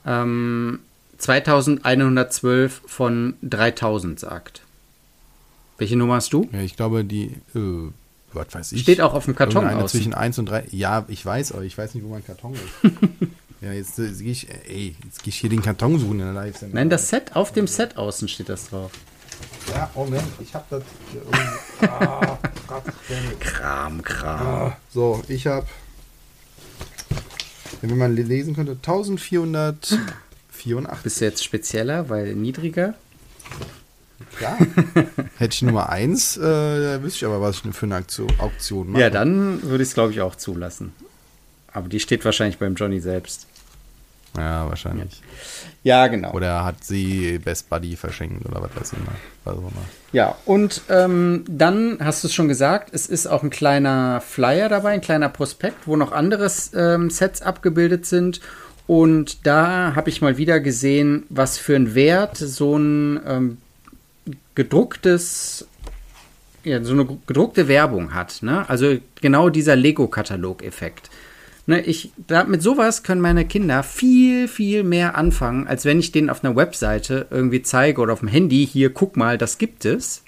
ähm, 0.05 0.79
2112 1.23 2.81
von 2.85 3.35
3000 3.43 4.19
sagt. 4.19 4.61
Welche 5.77 5.95
Nummer 5.95 6.15
hast 6.15 6.33
du? 6.33 6.49
Ja, 6.51 6.59
ich 6.59 6.75
glaube, 6.75 7.05
die, 7.05 7.31
äh, 7.55 7.89
was 8.33 8.53
weiß 8.53 8.73
ich. 8.73 8.81
Steht 8.81 8.99
auch 8.99 9.13
auf 9.13 9.23
dem 9.25 9.35
Karton 9.35 9.65
aus. 9.65 9.91
zwischen 9.91 10.13
1 10.13 10.39
und 10.39 10.47
3. 10.47 10.65
Ja, 10.71 11.05
ich 11.07 11.25
weiß, 11.25 11.53
aber 11.53 11.63
ich 11.63 11.77
weiß 11.77 11.95
nicht, 11.95 12.03
wo 12.03 12.09
mein 12.09 12.25
Karton 12.25 12.53
ist. 12.53 12.91
ja, 13.61 13.71
jetzt, 13.71 13.97
jetzt 13.97 14.19
gehe 14.19 14.33
ich, 14.33 14.49
ey, 14.67 14.97
jetzt 15.05 15.23
gehe 15.23 15.29
ich 15.29 15.39
hier 15.39 15.49
den 15.49 15.61
Karton 15.61 15.97
suchen 15.97 16.19
in 16.19 16.25
der 16.25 16.33
live 16.33 16.57
-Sendung. 16.57 16.73
Nein, 16.73 16.89
das 16.89 17.07
Set, 17.07 17.37
auf 17.37 17.53
dem 17.53 17.67
Set 17.67 17.95
außen 17.95 18.27
steht 18.27 18.49
das 18.49 18.69
drauf. 18.69 18.91
Ja, 19.73 19.89
Moment, 19.95 20.27
ich 20.41 20.53
habe 20.53 20.65
das 20.69 20.83
hier 21.11 21.21
irgendwie. 21.21 21.87
Ah, 21.87 22.37
Kram, 23.39 24.01
Kram. 24.03 24.45
Ah, 24.45 24.77
so, 24.93 25.23
ich 25.29 25.47
habe, 25.47 25.65
wenn 27.81 27.97
man 27.97 28.13
lesen 28.13 28.55
könnte, 28.55 28.73
1400. 28.73 29.97
84. 30.63 31.03
Bist 31.03 31.21
du 31.21 31.25
jetzt 31.25 31.43
spezieller, 31.43 32.09
weil 32.09 32.33
niedriger? 32.35 32.95
Ja. 34.39 34.57
Hätte 35.37 35.53
ich 35.53 35.61
Nummer 35.61 35.89
1, 35.89 36.37
äh, 36.37 37.01
wüsste 37.01 37.17
ich 37.17 37.25
aber, 37.25 37.41
was 37.41 37.61
ich 37.63 37.75
für 37.75 37.85
eine 37.85 37.95
Aktion, 37.95 38.31
Auktion 38.39 38.91
mache. 38.91 39.01
Ja, 39.01 39.09
dann 39.09 39.61
würde 39.63 39.83
ich 39.83 39.89
es, 39.89 39.93
glaube 39.93 40.11
ich, 40.11 40.21
auch 40.21 40.35
zulassen. 40.35 40.93
Aber 41.71 41.89
die 41.89 41.99
steht 41.99 42.23
wahrscheinlich 42.25 42.57
beim 42.57 42.75
Johnny 42.75 42.99
selbst. 42.99 43.47
Ja, 44.37 44.67
wahrscheinlich. 44.67 45.21
Ja, 45.83 46.07
genau. 46.07 46.31
Oder 46.31 46.65
hat 46.65 46.83
sie 46.83 47.37
Best 47.37 47.69
Buddy 47.69 47.95
verschenkt 47.95 48.45
oder 48.45 48.61
was 48.63 48.75
weiß 48.75 48.93
ich 48.93 48.99
mal. 48.99 49.15
Was 49.43 49.55
auch 49.55 49.59
immer. 49.59 49.85
Ja, 50.11 50.35
und 50.45 50.81
ähm, 50.89 51.43
dann 51.47 51.97
hast 51.99 52.23
du 52.23 52.27
es 52.27 52.33
schon 52.33 52.47
gesagt, 52.47 52.89
es 52.93 53.07
ist 53.07 53.27
auch 53.27 53.43
ein 53.43 53.51
kleiner 53.51 54.21
Flyer 54.21 54.69
dabei, 54.69 54.91
ein 54.91 55.01
kleiner 55.01 55.29
Prospekt, 55.29 55.87
wo 55.87 55.95
noch 55.95 56.11
andere 56.11 56.51
ähm, 56.73 57.11
Sets 57.11 57.41
abgebildet 57.41 58.05
sind. 58.07 58.39
Und 58.85 59.45
da 59.45 59.95
habe 59.95 60.09
ich 60.09 60.21
mal 60.21 60.37
wieder 60.37 60.59
gesehen, 60.59 61.23
was 61.29 61.57
für 61.57 61.75
einen 61.75 61.95
Wert 61.95 62.37
so 62.37 62.77
ein 62.77 63.19
ähm, 63.25 63.57
gedrucktes, 64.55 65.67
ja, 66.63 66.83
so 66.83 66.93
eine 66.93 67.07
gedruckte 67.25 67.67
Werbung 67.67 68.13
hat. 68.13 68.43
Ne? 68.43 68.67
Also 68.69 68.97
genau 69.21 69.49
dieser 69.49 69.75
Lego-Katalog-Effekt. 69.75 71.09
Ne, 71.65 71.79
ich, 71.79 72.11
da, 72.27 72.43
mit 72.43 72.61
sowas 72.61 73.03
können 73.03 73.21
meine 73.21 73.45
Kinder 73.45 73.83
viel, 73.83 74.49
viel 74.49 74.83
mehr 74.83 75.15
anfangen, 75.15 75.65
als 75.65 75.85
wenn 75.85 75.97
ich 75.97 76.11
denen 76.11 76.29
auf 76.29 76.43
einer 76.43 76.57
Webseite 76.57 77.27
irgendwie 77.31 77.61
zeige 77.61 78.01
oder 78.01 78.11
auf 78.11 78.19
dem 78.19 78.27
Handy, 78.27 78.67
hier, 78.69 78.89
guck 78.89 79.15
mal, 79.15 79.37
das 79.37 79.57
gibt 79.57 79.85
es 79.85 80.23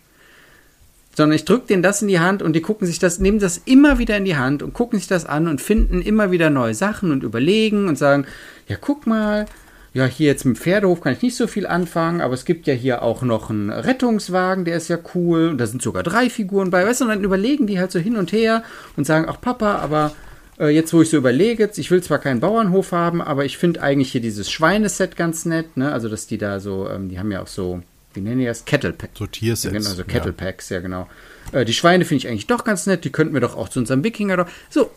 sondern 1.15 1.35
ich 1.35 1.45
drücke 1.45 1.67
denen 1.67 1.81
das 1.81 2.01
in 2.01 2.07
die 2.07 2.19
Hand 2.19 2.43
und 2.43 2.53
die 2.53 2.61
gucken 2.61 2.85
sich 2.85 2.99
das, 2.99 3.19
nehmen 3.19 3.39
das 3.39 3.61
immer 3.65 3.97
wieder 3.97 4.17
in 4.17 4.25
die 4.25 4.35
Hand 4.35 4.61
und 4.61 4.73
gucken 4.73 4.99
sich 4.99 5.07
das 5.07 5.25
an 5.25 5.47
und 5.47 5.61
finden 5.61 6.01
immer 6.01 6.31
wieder 6.31 6.49
neue 6.49 6.73
Sachen 6.73 7.11
und 7.11 7.23
überlegen 7.23 7.87
und 7.87 7.97
sagen, 7.97 8.25
ja, 8.67 8.75
guck 8.79 9.07
mal, 9.07 9.45
ja, 9.93 10.05
hier 10.05 10.27
jetzt 10.27 10.43
mit 10.43 10.57
Pferdehof 10.57 10.99
kann 10.99 11.13
ich 11.13 11.21
nicht 11.21 11.37
so 11.37 11.47
viel 11.47 11.65
anfangen, 11.65 12.19
aber 12.19 12.33
es 12.33 12.43
gibt 12.43 12.67
ja 12.67 12.73
hier 12.73 13.01
auch 13.01 13.21
noch 13.21 13.49
einen 13.49 13.69
Rettungswagen, 13.69 14.65
der 14.65 14.75
ist 14.75 14.89
ja 14.89 14.97
cool 15.15 15.47
und 15.47 15.57
da 15.57 15.67
sind 15.67 15.81
sogar 15.81 16.03
drei 16.03 16.29
Figuren 16.29 16.69
bei, 16.69 16.85
weißt 16.85 16.99
du, 16.99 17.05
und 17.05 17.11
dann 17.11 17.23
überlegen 17.23 17.65
die 17.65 17.79
halt 17.79 17.93
so 17.93 17.99
hin 17.99 18.17
und 18.17 18.33
her 18.33 18.63
und 18.97 19.07
sagen, 19.07 19.25
ach 19.29 19.39
Papa, 19.39 19.75
aber 19.75 20.11
äh, 20.59 20.67
jetzt 20.67 20.93
wo 20.93 21.01
ich 21.01 21.09
so 21.09 21.15
überlege, 21.15 21.69
ich 21.73 21.91
will 21.91 22.03
zwar 22.03 22.19
keinen 22.19 22.41
Bauernhof 22.41 22.91
haben, 22.91 23.21
aber 23.21 23.45
ich 23.45 23.57
finde 23.57 23.81
eigentlich 23.81 24.11
hier 24.11 24.19
dieses 24.19 24.51
Schweineset 24.51 25.15
ganz 25.15 25.45
nett, 25.45 25.77
ne, 25.77 25.93
also 25.93 26.09
dass 26.09 26.27
die 26.27 26.37
da 26.37 26.59
so, 26.59 26.89
ähm, 26.89 27.07
die 27.07 27.17
haben 27.17 27.31
ja 27.31 27.41
auch 27.41 27.47
so 27.47 27.81
wie 28.15 28.21
nenne 28.21 28.41
ich 28.41 28.47
das? 28.47 28.65
Kettlepacks. 28.65 29.17
So 29.17 29.27
Tiersets. 29.27 29.73
Ja, 29.73 29.79
genau, 29.79 29.89
so 29.91 30.03
Kettlepacks, 30.03 30.69
ja, 30.69 30.77
ja 30.77 30.81
genau. 30.81 31.09
Äh, 31.51 31.65
die 31.65 31.73
Schweine 31.73 32.05
finde 32.05 32.19
ich 32.19 32.27
eigentlich 32.27 32.47
doch 32.47 32.63
ganz 32.63 32.85
nett, 32.85 33.05
die 33.05 33.11
könnten 33.11 33.33
wir 33.33 33.41
doch 33.41 33.55
auch 33.55 33.69
zu 33.69 33.79
unserem 33.79 34.03
Wikinger 34.03 34.37
doch. 34.37 34.47
So, 34.69 34.91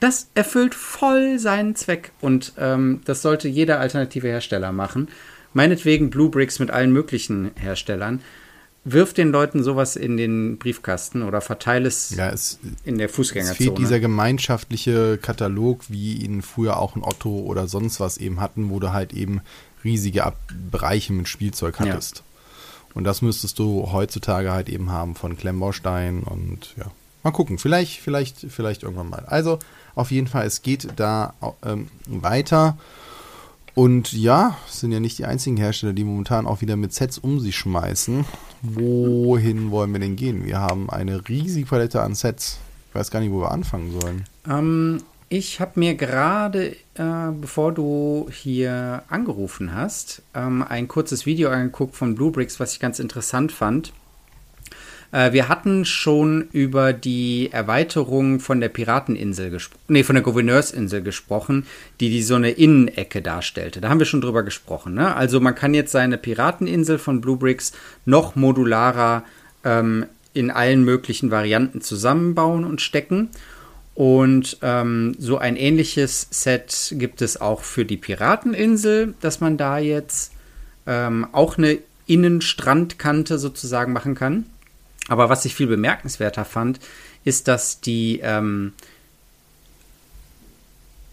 das 0.00 0.30
erfüllt 0.34 0.74
voll 0.74 1.38
seinen 1.38 1.76
Zweck 1.76 2.12
und 2.20 2.54
ähm, 2.58 3.02
das 3.04 3.22
sollte 3.22 3.48
jeder 3.48 3.80
alternative 3.80 4.28
Hersteller 4.28 4.72
machen. 4.72 5.08
Meinetwegen 5.52 6.10
Blue 6.10 6.30
Bricks 6.30 6.58
mit 6.58 6.70
allen 6.70 6.92
möglichen 6.92 7.50
Herstellern. 7.56 8.22
Wirf 8.82 9.12
den 9.12 9.30
Leuten 9.30 9.62
sowas 9.62 9.96
in 9.96 10.16
den 10.16 10.56
Briefkasten 10.56 11.22
oder 11.22 11.42
verteile 11.42 11.86
es, 11.86 12.14
ja, 12.16 12.30
es 12.30 12.58
in 12.84 12.96
der 12.96 13.10
Fußgängerzone. 13.10 13.52
Es 13.52 13.58
fehlt 13.58 13.78
dieser 13.78 14.00
gemeinschaftliche 14.00 15.18
Katalog, 15.18 15.82
wie 15.88 16.14
ihn 16.14 16.40
früher 16.40 16.78
auch 16.78 16.96
ein 16.96 17.02
Otto 17.02 17.40
oder 17.40 17.68
sonst 17.68 18.00
was 18.00 18.16
eben 18.16 18.40
hatten, 18.40 18.70
wo 18.70 18.80
du 18.80 18.92
halt 18.92 19.12
eben 19.12 19.42
riesige 19.84 20.32
Bereiche 20.70 21.12
mit 21.12 21.28
Spielzeug 21.28 21.78
hattest. 21.78 22.18
Ja. 22.18 22.22
Und 22.94 23.04
das 23.04 23.22
müsstest 23.22 23.58
du 23.58 23.92
heutzutage 23.92 24.52
halt 24.52 24.68
eben 24.68 24.90
haben 24.90 25.14
von 25.14 25.36
Klemmbaustein 25.36 26.22
und 26.22 26.74
ja. 26.76 26.86
Mal 27.22 27.32
gucken, 27.32 27.58
vielleicht, 27.58 28.00
vielleicht, 28.00 28.46
vielleicht 28.48 28.82
irgendwann 28.82 29.10
mal. 29.10 29.24
Also 29.26 29.58
auf 29.94 30.10
jeden 30.10 30.26
Fall, 30.26 30.46
es 30.46 30.62
geht 30.62 30.88
da 30.96 31.34
ähm, 31.64 31.88
weiter. 32.06 32.78
Und 33.74 34.12
ja, 34.12 34.56
es 34.68 34.80
sind 34.80 34.92
ja 34.92 35.00
nicht 35.00 35.18
die 35.18 35.26
einzigen 35.26 35.56
Hersteller, 35.56 35.92
die 35.92 36.04
momentan 36.04 36.46
auch 36.46 36.60
wieder 36.60 36.76
mit 36.76 36.92
Sets 36.92 37.18
um 37.18 37.38
sich 37.38 37.56
schmeißen. 37.56 38.24
Wohin 38.62 39.70
wollen 39.70 39.92
wir 39.92 40.00
denn 40.00 40.16
gehen? 40.16 40.44
Wir 40.44 40.60
haben 40.60 40.90
eine 40.90 41.28
riesige 41.28 41.66
Palette 41.66 42.02
an 42.02 42.14
Sets. 42.14 42.58
Ich 42.88 42.94
weiß 42.94 43.10
gar 43.10 43.20
nicht, 43.20 43.32
wo 43.32 43.40
wir 43.40 43.52
anfangen 43.52 43.98
sollen. 44.00 44.24
Ähm, 44.48 45.02
ich 45.32 45.60
habe 45.60 45.78
mir 45.78 45.94
gerade, 45.94 46.76
äh, 46.94 47.30
bevor 47.40 47.72
du 47.72 48.28
hier 48.32 49.04
angerufen 49.08 49.72
hast, 49.72 50.22
ähm, 50.34 50.64
ein 50.68 50.88
kurzes 50.88 51.24
Video 51.24 51.50
angeguckt 51.50 51.94
von 51.94 52.16
Bluebricks, 52.16 52.58
was 52.58 52.72
ich 52.72 52.80
ganz 52.80 52.98
interessant 52.98 53.52
fand. 53.52 53.92
Äh, 55.12 55.32
wir 55.32 55.48
hatten 55.48 55.84
schon 55.84 56.48
über 56.50 56.92
die 56.92 57.48
Erweiterung 57.52 58.40
von 58.40 58.60
der 58.60 58.70
Pirateninsel 58.70 59.50
gesprochen, 59.50 59.84
nee, 59.86 60.02
von 60.02 60.16
der 60.16 60.24
Gouverneursinsel 60.24 61.00
gesprochen, 61.00 61.64
die, 62.00 62.10
die 62.10 62.24
so 62.24 62.34
eine 62.34 62.50
Innenecke 62.50 63.22
darstellte. 63.22 63.80
Da 63.80 63.88
haben 63.88 64.00
wir 64.00 64.06
schon 64.06 64.20
drüber 64.20 64.42
gesprochen. 64.42 64.94
Ne? 64.94 65.14
Also 65.14 65.40
man 65.40 65.54
kann 65.54 65.74
jetzt 65.74 65.92
seine 65.92 66.18
Pirateninsel 66.18 66.98
von 66.98 67.20
Bluebricks 67.20 67.70
noch 68.04 68.34
modularer 68.34 69.22
ähm, 69.62 70.06
in 70.34 70.50
allen 70.50 70.84
möglichen 70.84 71.30
Varianten 71.30 71.80
zusammenbauen 71.82 72.64
und 72.64 72.80
stecken. 72.80 73.30
Und 74.00 74.56
ähm, 74.62 75.14
so 75.18 75.36
ein 75.36 75.56
ähnliches 75.56 76.26
Set 76.30 76.94
gibt 76.96 77.20
es 77.20 77.38
auch 77.38 77.60
für 77.60 77.84
die 77.84 77.98
Pirateninsel, 77.98 79.12
dass 79.20 79.40
man 79.40 79.58
da 79.58 79.76
jetzt 79.76 80.32
ähm, 80.86 81.26
auch 81.32 81.58
eine 81.58 81.76
Innenstrandkante 82.06 83.38
sozusagen 83.38 83.92
machen 83.92 84.14
kann. 84.14 84.46
Aber 85.08 85.28
was 85.28 85.44
ich 85.44 85.54
viel 85.54 85.66
bemerkenswerter 85.66 86.46
fand, 86.46 86.80
ist, 87.24 87.46
dass 87.46 87.82
die 87.82 88.20
ähm, 88.22 88.72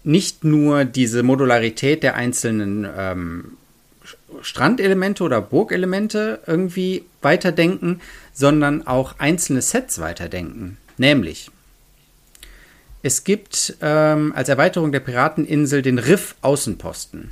nicht 0.02 0.44
nur 0.44 0.86
diese 0.86 1.22
Modularität 1.22 2.02
der 2.02 2.14
einzelnen 2.14 2.88
ähm, 2.96 3.58
Strandelemente 4.40 5.24
oder 5.24 5.42
Burgelemente 5.42 6.40
irgendwie 6.46 7.04
weiterdenken, 7.20 8.00
sondern 8.32 8.86
auch 8.86 9.16
einzelne 9.18 9.60
Sets 9.60 10.00
weiterdenken. 10.00 10.78
Nämlich, 10.96 11.50
es 13.02 13.24
gibt 13.24 13.76
ähm, 13.80 14.32
als 14.34 14.48
Erweiterung 14.48 14.92
der 14.92 15.00
Pirateninsel 15.00 15.82
den 15.82 15.98
Riff-Außenposten. 15.98 17.30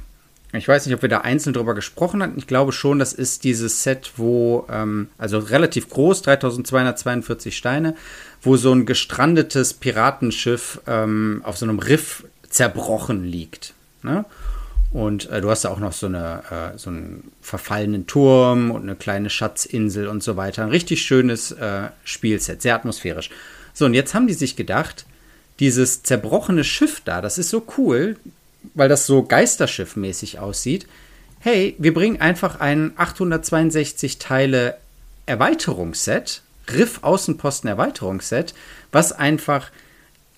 Ich 0.52 0.68
weiß 0.68 0.86
nicht, 0.86 0.94
ob 0.94 1.02
wir 1.02 1.08
da 1.08 1.18
einzeln 1.18 1.52
drüber 1.52 1.74
gesprochen 1.74 2.22
hatten. 2.22 2.38
Ich 2.38 2.46
glaube 2.46 2.72
schon, 2.72 2.98
das 2.98 3.12
ist 3.12 3.44
dieses 3.44 3.82
Set, 3.82 4.12
wo, 4.16 4.66
ähm, 4.70 5.08
also 5.18 5.38
relativ 5.38 5.90
groß, 5.90 6.22
3242 6.22 7.56
Steine, 7.56 7.94
wo 8.42 8.56
so 8.56 8.72
ein 8.72 8.86
gestrandetes 8.86 9.74
Piratenschiff 9.74 10.80
ähm, 10.86 11.42
auf 11.44 11.58
so 11.58 11.66
einem 11.66 11.78
Riff 11.78 12.24
zerbrochen 12.48 13.24
liegt. 13.24 13.74
Ne? 14.02 14.24
Und 14.92 15.28
äh, 15.30 15.40
du 15.40 15.50
hast 15.50 15.64
da 15.64 15.70
auch 15.70 15.80
noch 15.80 15.92
so, 15.92 16.06
eine, 16.06 16.42
äh, 16.50 16.78
so 16.78 16.90
einen 16.90 17.32
verfallenen 17.42 18.06
Turm 18.06 18.70
und 18.70 18.82
eine 18.82 18.94
kleine 18.94 19.30
Schatzinsel 19.30 20.06
und 20.06 20.22
so 20.22 20.36
weiter. 20.36 20.62
Ein 20.62 20.70
richtig 20.70 21.02
schönes 21.02 21.50
äh, 21.52 21.88
Spielset, 22.04 22.62
sehr 22.62 22.76
atmosphärisch. 22.76 23.30
So, 23.74 23.84
und 23.84 23.94
jetzt 23.94 24.14
haben 24.14 24.26
die 24.26 24.32
sich 24.32 24.56
gedacht, 24.56 25.04
dieses 25.60 26.02
zerbrochene 26.02 26.64
Schiff 26.64 27.00
da, 27.04 27.20
das 27.20 27.38
ist 27.38 27.50
so 27.50 27.66
cool, 27.78 28.16
weil 28.74 28.88
das 28.88 29.06
so 29.06 29.22
Geisterschiff-mäßig 29.22 30.38
aussieht. 30.38 30.86
Hey, 31.40 31.76
wir 31.78 31.94
bringen 31.94 32.20
einfach 32.20 32.60
ein 32.60 32.92
862 32.96 34.18
Teile 34.18 34.76
Erweiterungsset, 35.26 36.42
Riff 36.72 37.02
Außenposten 37.02 37.68
Erweiterungsset, 37.68 38.54
was 38.92 39.12
einfach 39.12 39.70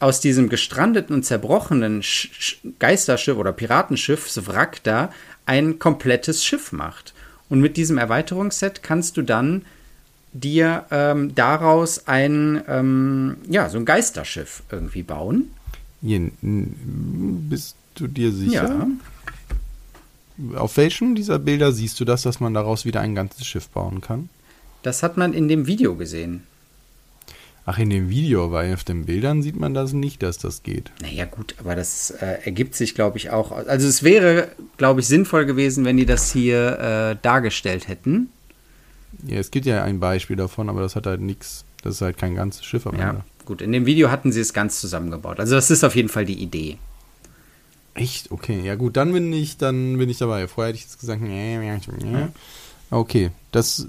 aus 0.01 0.21
diesem 0.21 0.49
gestrandeten 0.49 1.15
und 1.15 1.25
zerbrochenen 1.25 2.03
Sch 2.03 2.59
Geisterschiff 2.79 3.37
oder 3.37 3.53
Piratenschiffswrack 3.53 4.83
da 4.85 5.13
ein 5.47 5.79
komplettes 5.79 6.45
Schiff 6.45 6.73
macht. 6.73 7.15
Und 7.49 7.61
mit 7.61 7.77
diesem 7.77 7.99
Erweiterungsset 7.99 8.83
kannst 8.83 9.17
du 9.17 9.23
dann 9.23 9.65
dir 10.33 10.85
ähm, 10.91 11.35
daraus 11.35 12.07
ein, 12.07 12.63
ähm, 12.69 13.37
ja, 13.49 13.69
so 13.69 13.79
ein 13.79 13.85
Geisterschiff 13.85 14.63
irgendwie 14.71 15.03
bauen. 15.03 15.51
Bist 16.01 17.77
du 17.95 18.07
dir 18.07 18.33
sicher? 18.33 18.87
Ja. 20.39 20.59
Auf 20.61 20.77
welchem 20.77 21.15
dieser 21.15 21.39
Bilder 21.39 21.73
siehst 21.73 21.99
du 21.99 22.05
das, 22.05 22.23
dass 22.23 22.39
man 22.39 22.55
daraus 22.55 22.85
wieder 22.85 23.01
ein 23.01 23.15
ganzes 23.15 23.47
Schiff 23.47 23.69
bauen 23.69 24.01
kann? 24.01 24.29
Das 24.83 25.03
hat 25.03 25.17
man 25.17 25.33
in 25.33 25.49
dem 25.49 25.67
Video 25.67 25.97
gesehen. 25.97 26.45
Ach, 27.71 27.79
in 27.79 27.91
dem 27.91 28.09
Video, 28.09 28.51
weil 28.51 28.73
auf 28.73 28.83
den 28.83 29.05
Bildern 29.05 29.43
sieht 29.43 29.61
man 29.61 29.75
das 29.75 29.93
nicht, 29.93 30.23
dass 30.23 30.39
das 30.39 30.63
geht. 30.63 30.91
Naja, 31.03 31.27
gut, 31.27 31.55
aber 31.59 31.75
das 31.75 32.11
äh, 32.13 32.39
ergibt 32.45 32.75
sich, 32.75 32.95
glaube 32.95 33.19
ich, 33.19 33.29
auch. 33.29 33.53
Also, 33.53 33.87
es 33.87 34.03
wäre, 34.03 34.49
glaube 34.79 35.01
ich, 35.01 35.07
sinnvoll 35.07 35.45
gewesen, 35.45 35.85
wenn 35.85 35.99
die 35.99 36.07
das 36.07 36.33
hier 36.33 36.79
äh, 36.79 37.17
dargestellt 37.21 37.87
hätten. 37.87 38.31
Ja, 39.27 39.39
es 39.39 39.51
gibt 39.51 39.67
ja 39.67 39.83
ein 39.85 40.01
Beispiel 40.01 40.37
davon, 40.37 40.69
aber 40.69 40.81
das 40.81 40.97
hat 40.97 41.07
halt 41.07 41.21
nichts. 41.21 41.65
Das 41.83 41.97
ist 41.97 42.01
halt 42.01 42.19
kein 42.19 42.35
ganzes 42.35 42.65
Schiff 42.65 42.87
am 42.87 42.99
Ja, 42.99 43.25
gut, 43.45 43.63
in 43.63 43.73
dem 43.73 43.87
Video 43.87 44.11
hatten 44.11 44.33
sie 44.33 44.41
es 44.41 44.53
ganz 44.53 44.81
zusammengebaut. 44.81 45.41
Also, 45.41 45.55
das 45.55 45.71
ist 45.71 45.85
auf 45.85 45.97
jeden 45.97 46.09
Fall 46.09 46.25
die 46.25 46.41
Idee. 46.41 46.79
Echt? 47.95 48.31
Okay, 48.31 48.61
ja, 48.61 48.75
gut, 48.75 48.97
dann 48.97 49.13
bin 49.13 49.33
ich, 49.33 49.57
dann 49.57 49.99
bin 49.99 50.09
ich 50.09 50.19
dabei. 50.19 50.47
Vorher 50.49 50.69
hätte 50.69 50.79
ich 50.79 50.85
jetzt 50.85 51.01
gesagt, 51.01 51.21
okay, 52.91 53.31
das. 53.53 53.87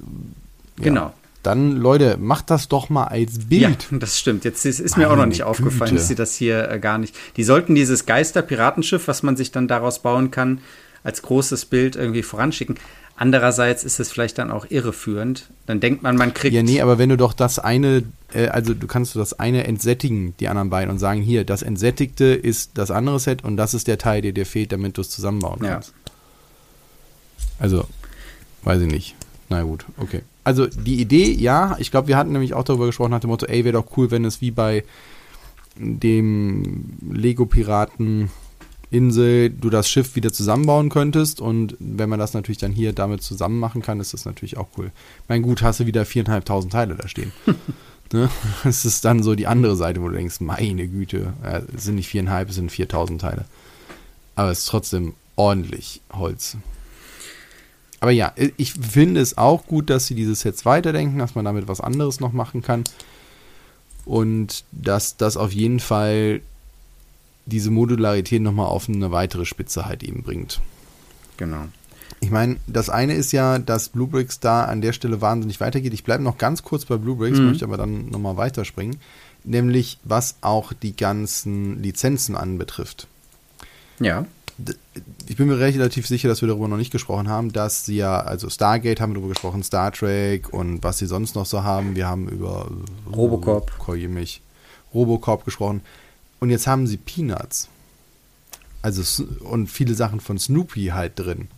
Ja. 0.77 0.84
Genau 0.84 1.13
dann 1.43 1.77
Leute, 1.77 2.17
macht 2.17 2.49
das 2.49 2.67
doch 2.67 2.89
mal 2.89 3.05
als 3.05 3.47
Bild. 3.47 3.88
Ja, 3.91 3.97
das 3.97 4.19
stimmt. 4.19 4.43
Jetzt 4.43 4.65
ist, 4.65 4.79
ist 4.79 4.97
mir 4.97 5.10
auch 5.10 5.15
noch 5.15 5.25
nicht 5.25 5.39
Güte. 5.39 5.49
aufgefallen, 5.49 5.95
dass 5.95 6.08
sie 6.08 6.15
das 6.15 6.36
hier 6.36 6.69
äh, 6.69 6.79
gar 6.79 6.97
nicht. 6.97 7.15
Die 7.38 7.43
sollten 7.43 7.75
dieses 7.75 8.05
Geister-Piratenschiff, 8.05 9.08
was 9.08 9.23
man 9.23 9.38
sich 9.38 9.51
dann 9.51 9.67
daraus 9.67 9.99
bauen 9.99 10.32
kann, 10.32 10.60
als 11.03 11.21
großes 11.21 11.65
Bild 11.65 11.95
irgendwie 11.95 12.23
voranschicken. 12.23 12.75
Andererseits 13.21 13.84
ist 13.84 13.99
es 13.99 14.12
vielleicht 14.12 14.38
dann 14.38 14.49
auch 14.49 14.65
irreführend. 14.69 15.49
Dann 15.65 15.79
denkt 15.79 16.03
man, 16.03 16.15
man 16.15 16.34
kriegt. 16.34 16.55
Ja, 16.55 16.63
nee, 16.63 16.82
aber 16.82 16.97
wenn 16.97 17.10
du 17.10 17.17
doch 17.17 17.34
das 17.34 17.60
eine, 17.60 18.03
äh, 18.34 18.47
also 18.47 18.73
du 18.73 18.88
kannst 18.88 19.13
du 19.13 19.19
das 19.19 19.38
eine 19.39 19.65
entsättigen, 19.65 20.34
die 20.39 20.47
anderen 20.47 20.69
beiden, 20.69 20.89
und 20.89 20.99
sagen, 20.99 21.21
hier, 21.21 21.43
das 21.43 21.62
Entsättigte 21.62 22.25
ist 22.25 22.71
das 22.75 22.91
andere 22.91 23.19
Set 23.19 23.43
und 23.43 23.58
das 23.58 23.73
ist 23.73 23.88
der 23.88 23.97
Teil, 23.97 24.21
der 24.21 24.32
dir 24.32 24.45
fehlt, 24.45 24.71
damit 24.71 24.97
du 24.97 25.01
es 25.01 25.10
zusammenbauen 25.10 25.60
kannst. 25.60 25.93
Ja. 26.05 26.13
Also, 27.60 27.88
weiß 28.63 28.82
ich 28.82 28.91
nicht. 28.91 29.15
Na 29.49 29.63
gut, 29.63 29.86
okay 29.97 30.21
also 30.49 30.65
die 30.65 30.99
Idee, 30.99 31.32
ja, 31.32 31.75
ich 31.77 31.91
glaube, 31.91 32.08
wir 32.08 32.17
hatten 32.17 32.32
nämlich 32.32 32.55
auch 32.55 32.63
darüber 32.63 32.88
gesprochen 32.88 33.12
nach 33.12 33.19
dem 33.19 33.29
Motto, 33.29 33.45
ey, 33.45 33.65
wäre 33.65 33.73
doch 33.73 33.97
cool, 33.97 34.10
wenn 34.10 34.25
es 34.25 34.41
wie 34.41 34.49
bei 34.49 34.84
dem 35.77 36.97
Lego-Piraten 37.08 38.32
Insel 38.91 39.49
du 39.49 39.69
das 39.69 39.89
Schiff 39.89 40.15
wieder 40.15 40.34
zusammenbauen 40.34 40.89
könntest 40.89 41.41
und 41.41 41.75
wenn 41.80 42.10
man 42.10 42.19
das 42.19 42.34
natürlich 42.34 42.58
dann 42.58 42.71
hier 42.71 42.93
damit 42.93 43.21
zusammen 43.21 43.60
machen 43.60 43.82
kann, 43.82 43.99
ist 43.99 44.13
das 44.13 44.25
natürlich 44.25 44.58
auch 44.58 44.67
cool. 44.78 44.91
Mein 45.28 45.41
gut, 45.41 45.62
hast 45.62 45.80
du 45.80 45.86
wieder 45.86 46.06
viereinhalbtausend 46.06 46.73
Teile 46.73 46.95
da 46.95 47.08
stehen. 47.08 47.32
ne? 48.13 48.30
Das 48.63 48.86
ist 48.86 49.06
dann 49.06 49.21
so 49.21 49.36
die 49.36 49.47
andere 49.47 49.75
Seite, 49.75 50.02
wo 50.02 50.08
du 50.08 50.15
denkst, 50.15 50.39
meine 50.39 50.88
Güte, 50.88 51.34
es 51.75 51.84
sind 51.84 51.95
nicht 51.95 52.10
viereinhalb, 52.10 52.49
es 52.49 52.56
sind 52.56 52.71
viertausend 52.71 53.21
Teile. 53.21 53.45
Aber 54.36 54.52
es 54.52 54.60
ist 54.60 54.67
trotzdem 54.69 55.13
ordentlich 55.36 56.02
Holz 56.12 56.58
aber 57.99 58.12
ja, 58.12 58.34
ich 58.58 58.73
finde 58.73 59.19
es 59.19 59.38
auch 59.38 59.65
gut, 59.65 59.89
dass 59.89 60.08
sie 60.08 60.15
diese 60.15 60.36
Sets 60.36 60.65
weiterdenken, 60.65 61.19
dass 61.19 61.36
man 61.36 61.45
damit 61.45 61.67
was 61.67 61.82
anderes 61.82 62.19
noch 62.19 62.32
machen 62.32 62.62
kann. 62.62 62.84
Und 64.06 64.63
dass 64.71 65.17
das 65.17 65.38
auf 65.38 65.52
jeden 65.52 65.80
Fall 65.80 66.41
diese 67.49 67.71
Modularität 67.71 68.41
nochmal 68.41 68.67
auf 68.67 68.88
eine 68.88 69.12
weitere 69.12 69.45
Spitze 69.45 69.85
halt 69.85 70.03
eben 70.03 70.23
bringt. 70.23 70.62
Genau. 71.38 71.65
Ich 72.21 72.31
meine, 72.31 72.57
das 72.67 72.89
eine 72.89 73.13
ist 73.13 73.31
ja, 73.31 73.59
dass 73.59 73.89
Bluebricks 73.89 74.39
da 74.39 74.65
an 74.65 74.81
der 74.81 74.93
Stelle 74.93 75.21
wahnsinnig 75.21 75.59
weitergeht. 75.62 75.93
Ich 75.93 76.03
bleibe 76.03 76.23
noch 76.23 76.38
ganz 76.38 76.63
kurz 76.63 76.85
bei 76.85 76.97
Bluebricks, 76.97 77.39
mhm. 77.39 77.47
möchte 77.47 77.65
aber 77.65 77.77
dann 77.77 78.09
nochmal 78.09 78.38
weiterspringen. 78.38 78.97
Nämlich, 79.45 79.99
was 80.03 80.35
auch 80.41 80.73
die 80.73 80.95
ganzen 80.95 81.81
Lizenzen 81.81 82.35
anbetrifft. 82.35 83.07
Ja 83.99 84.25
ich 85.27 85.38
bin 85.38 85.47
mir 85.47 85.59
relativ 85.59 86.07
sicher, 86.07 86.27
dass 86.27 86.41
wir 86.41 86.47
darüber 86.47 86.67
noch 86.67 86.77
nicht 86.77 86.91
gesprochen 86.91 87.29
haben, 87.29 87.53
dass 87.53 87.85
sie 87.85 87.97
ja, 87.97 88.19
also 88.19 88.49
Stargate 88.49 88.99
haben 88.99 89.12
wir 89.12 89.15
darüber 89.15 89.29
gesprochen, 89.29 89.63
Star 89.63 89.91
Trek 89.91 90.51
und 90.51 90.83
was 90.83 90.97
sie 90.97 91.05
sonst 91.05 91.35
noch 91.35 91.45
so 91.45 91.63
haben. 91.63 91.95
Wir 91.95 92.07
haben 92.07 92.27
über 92.27 92.69
Robocop, 93.12 93.71
mich, 94.09 94.41
Robocop 94.93 95.45
gesprochen. 95.45 95.81
Und 96.39 96.49
jetzt 96.49 96.67
haben 96.67 96.88
sie 96.88 96.97
Peanuts. 96.97 97.69
Also 98.82 99.25
und 99.41 99.67
viele 99.67 99.93
Sachen 99.93 100.19
von 100.19 100.39
Snoopy 100.39 100.88
halt 100.88 101.19
drin. 101.19 101.49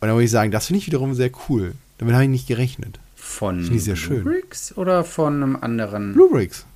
Und 0.00 0.08
da 0.08 0.14
muss 0.14 0.22
ich 0.24 0.30
sagen, 0.30 0.50
das 0.50 0.66
finde 0.66 0.78
ich 0.78 0.86
wiederum 0.86 1.14
sehr 1.14 1.30
cool. 1.48 1.74
Damit 1.98 2.14
habe 2.14 2.24
ich 2.24 2.30
nicht 2.30 2.48
gerechnet. 2.48 2.98
Von 3.14 3.78
sehr 3.78 3.96
schön. 3.96 4.24
Bluebricks 4.24 4.76
oder 4.76 5.04
von 5.04 5.42
einem 5.42 5.56
anderen? 5.56 6.14
Bluebricks. 6.14 6.66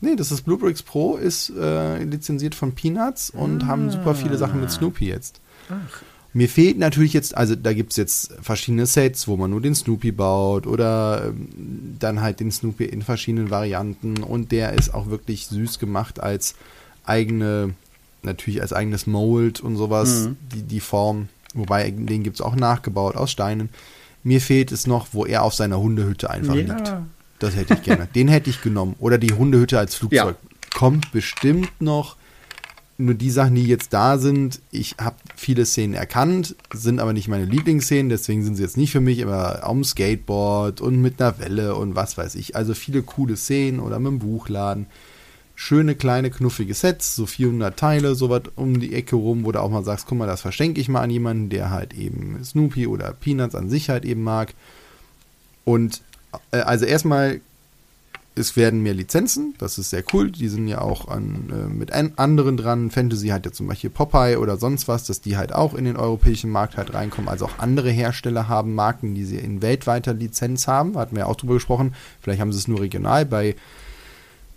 Nee, 0.00 0.16
das 0.16 0.32
ist 0.32 0.42
Bluebricks 0.42 0.82
Pro, 0.82 1.16
ist 1.16 1.50
äh, 1.50 2.02
lizenziert 2.02 2.54
von 2.54 2.74
Peanuts 2.74 3.30
und 3.30 3.64
ah. 3.64 3.66
haben 3.68 3.90
super 3.90 4.14
viele 4.14 4.36
Sachen 4.36 4.60
mit 4.60 4.70
Snoopy 4.70 5.06
jetzt. 5.06 5.40
Ach. 5.70 6.02
Mir 6.36 6.48
fehlt 6.48 6.78
natürlich 6.78 7.12
jetzt, 7.12 7.36
also 7.36 7.54
da 7.54 7.72
gibt 7.72 7.92
es 7.92 7.96
jetzt 7.96 8.34
verschiedene 8.42 8.86
Sets, 8.86 9.28
wo 9.28 9.36
man 9.36 9.50
nur 9.50 9.60
den 9.60 9.76
Snoopy 9.76 10.10
baut 10.10 10.66
oder 10.66 11.26
ähm, 11.28 11.96
dann 12.00 12.20
halt 12.20 12.40
den 12.40 12.50
Snoopy 12.50 12.84
in 12.84 13.02
verschiedenen 13.02 13.50
Varianten 13.50 14.22
und 14.24 14.50
der 14.50 14.72
ist 14.72 14.92
auch 14.92 15.08
wirklich 15.08 15.46
süß 15.46 15.78
gemacht 15.78 16.18
als 16.18 16.56
eigene, 17.04 17.74
natürlich 18.24 18.60
als 18.60 18.72
eigenes 18.72 19.06
Mold 19.06 19.60
und 19.60 19.76
sowas, 19.76 20.24
mhm. 20.26 20.36
die, 20.52 20.62
die 20.62 20.80
Form. 20.80 21.28
Wobei, 21.54 21.88
den 21.92 22.24
gibt 22.24 22.36
es 22.36 22.40
auch 22.40 22.56
nachgebaut 22.56 23.14
aus 23.14 23.30
Steinen. 23.30 23.68
Mir 24.24 24.40
fehlt 24.40 24.72
es 24.72 24.88
noch, 24.88 25.08
wo 25.12 25.24
er 25.24 25.44
auf 25.44 25.54
seiner 25.54 25.78
Hundehütte 25.78 26.30
einfach 26.30 26.56
ja. 26.56 26.62
liegt. 26.62 26.92
Das 27.38 27.54
hätte 27.54 27.74
ich 27.74 27.82
gerne. 27.82 28.08
Den 28.14 28.26
hätte 28.26 28.50
ich 28.50 28.60
genommen. 28.60 28.96
Oder 28.98 29.18
die 29.18 29.34
Hundehütte 29.34 29.78
als 29.78 29.94
Flugzeug. 29.94 30.36
Ja. 30.42 30.78
Kommt 30.78 31.12
bestimmt 31.12 31.80
noch. 31.80 32.16
Nur 32.96 33.14
die 33.14 33.30
Sachen, 33.30 33.56
die 33.56 33.66
jetzt 33.66 33.92
da 33.92 34.18
sind, 34.18 34.60
ich 34.70 34.94
habe 35.00 35.16
viele 35.34 35.66
Szenen 35.66 35.94
erkannt, 35.94 36.54
sind 36.72 37.00
aber 37.00 37.12
nicht 37.12 37.26
meine 37.26 37.44
Lieblingsszenen, 37.44 38.08
deswegen 38.08 38.44
sind 38.44 38.54
sie 38.54 38.62
jetzt 38.62 38.76
nicht 38.76 38.92
für 38.92 39.00
mich, 39.00 39.24
aber 39.24 39.64
am 39.64 39.82
Skateboard 39.82 40.80
und 40.80 41.00
mit 41.00 41.20
einer 41.20 41.40
Welle 41.40 41.74
und 41.74 41.96
was 41.96 42.16
weiß 42.16 42.36
ich. 42.36 42.54
Also 42.54 42.72
viele 42.72 43.02
coole 43.02 43.36
Szenen 43.36 43.80
oder 43.80 43.98
mit 43.98 44.12
dem 44.12 44.18
Buchladen. 44.20 44.86
Schöne, 45.56 45.96
kleine, 45.96 46.30
knuffige 46.30 46.74
Sets, 46.74 47.16
so 47.16 47.26
400 47.26 47.76
Teile, 47.76 48.14
sowas 48.14 48.42
um 48.54 48.78
die 48.78 48.94
Ecke 48.94 49.16
rum, 49.16 49.44
wo 49.44 49.50
du 49.50 49.60
auch 49.60 49.70
mal 49.70 49.84
sagst, 49.84 50.06
guck 50.06 50.18
mal, 50.18 50.26
das 50.26 50.40
verschenke 50.40 50.80
ich 50.80 50.88
mal 50.88 51.02
an 51.02 51.10
jemanden, 51.10 51.48
der 51.48 51.70
halt 51.70 51.94
eben 51.94 52.44
Snoopy 52.44 52.86
oder 52.86 53.12
Peanuts 53.12 53.56
an 53.56 53.70
sich 53.70 53.90
halt 53.90 54.04
eben 54.04 54.22
mag. 54.22 54.54
Und 55.64 56.02
äh, 56.52 56.58
also 56.58 56.84
erstmal 56.84 57.40
es 58.36 58.56
werden 58.56 58.82
mehr 58.82 58.94
Lizenzen, 58.94 59.54
das 59.58 59.78
ist 59.78 59.90
sehr 59.90 60.02
cool. 60.12 60.30
Die 60.30 60.48
sind 60.48 60.66
ja 60.66 60.80
auch 60.80 61.06
an, 61.06 61.50
äh, 61.50 61.72
mit 61.72 61.92
an, 61.92 62.14
anderen 62.16 62.56
dran. 62.56 62.90
Fantasy 62.90 63.28
hat 63.28 63.46
ja 63.46 63.52
zum 63.52 63.68
Beispiel 63.68 63.90
Popeye 63.90 64.38
oder 64.38 64.56
sonst 64.56 64.88
was, 64.88 65.04
dass 65.04 65.20
die 65.20 65.36
halt 65.36 65.52
auch 65.52 65.74
in 65.74 65.84
den 65.84 65.96
europäischen 65.96 66.50
Markt 66.50 66.76
halt 66.76 66.94
reinkommen. 66.94 67.28
Also 67.28 67.44
auch 67.44 67.58
andere 67.58 67.90
Hersteller 67.90 68.48
haben 68.48 68.74
Marken, 68.74 69.14
die 69.14 69.24
sie 69.24 69.36
in 69.36 69.62
weltweiter 69.62 70.14
Lizenz 70.14 70.66
haben. 70.66 70.98
Hatten 70.98 71.14
wir 71.14 71.20
ja 71.20 71.26
auch 71.26 71.36
drüber 71.36 71.54
gesprochen. 71.54 71.94
Vielleicht 72.20 72.40
haben 72.40 72.52
sie 72.52 72.58
es 72.58 72.66
nur 72.66 72.80
regional. 72.80 73.24
Bei 73.24 73.54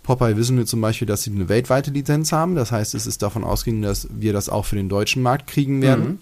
Popeye 0.02 0.36
wissen 0.36 0.56
wir 0.56 0.66
zum 0.66 0.80
Beispiel, 0.80 1.06
dass 1.06 1.22
sie 1.22 1.30
eine 1.30 1.48
weltweite 1.48 1.92
Lizenz 1.92 2.32
haben. 2.32 2.56
Das 2.56 2.72
heißt, 2.72 2.94
es 2.94 3.06
ist 3.06 3.22
davon 3.22 3.44
ausgegangen, 3.44 3.82
dass 3.82 4.08
wir 4.10 4.32
das 4.32 4.48
auch 4.48 4.64
für 4.64 4.76
den 4.76 4.88
deutschen 4.88 5.22
Markt 5.22 5.46
kriegen 5.46 5.82
werden. 5.82 6.04
Mhm. 6.04 6.18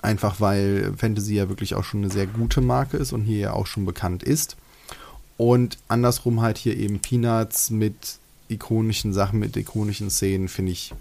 Einfach 0.00 0.40
weil 0.40 0.92
Fantasy 0.96 1.34
ja 1.34 1.48
wirklich 1.48 1.74
auch 1.74 1.82
schon 1.82 2.02
eine 2.02 2.12
sehr 2.12 2.28
gute 2.28 2.60
Marke 2.60 2.98
ist 2.98 3.12
und 3.12 3.22
hier 3.22 3.38
ja 3.38 3.52
auch 3.52 3.66
schon 3.66 3.84
bekannt 3.84 4.22
ist. 4.22 4.56
Und 5.36 5.78
andersrum 5.88 6.42
halt 6.42 6.58
hier 6.58 6.76
eben 6.76 7.00
Peanuts 7.00 7.70
mit 7.70 8.18
ikonischen 8.48 9.12
Sachen, 9.12 9.38
mit 9.38 9.56
ikonischen 9.56 10.10
Szenen, 10.10 10.48
finde 10.48 10.72
ich 10.72 10.92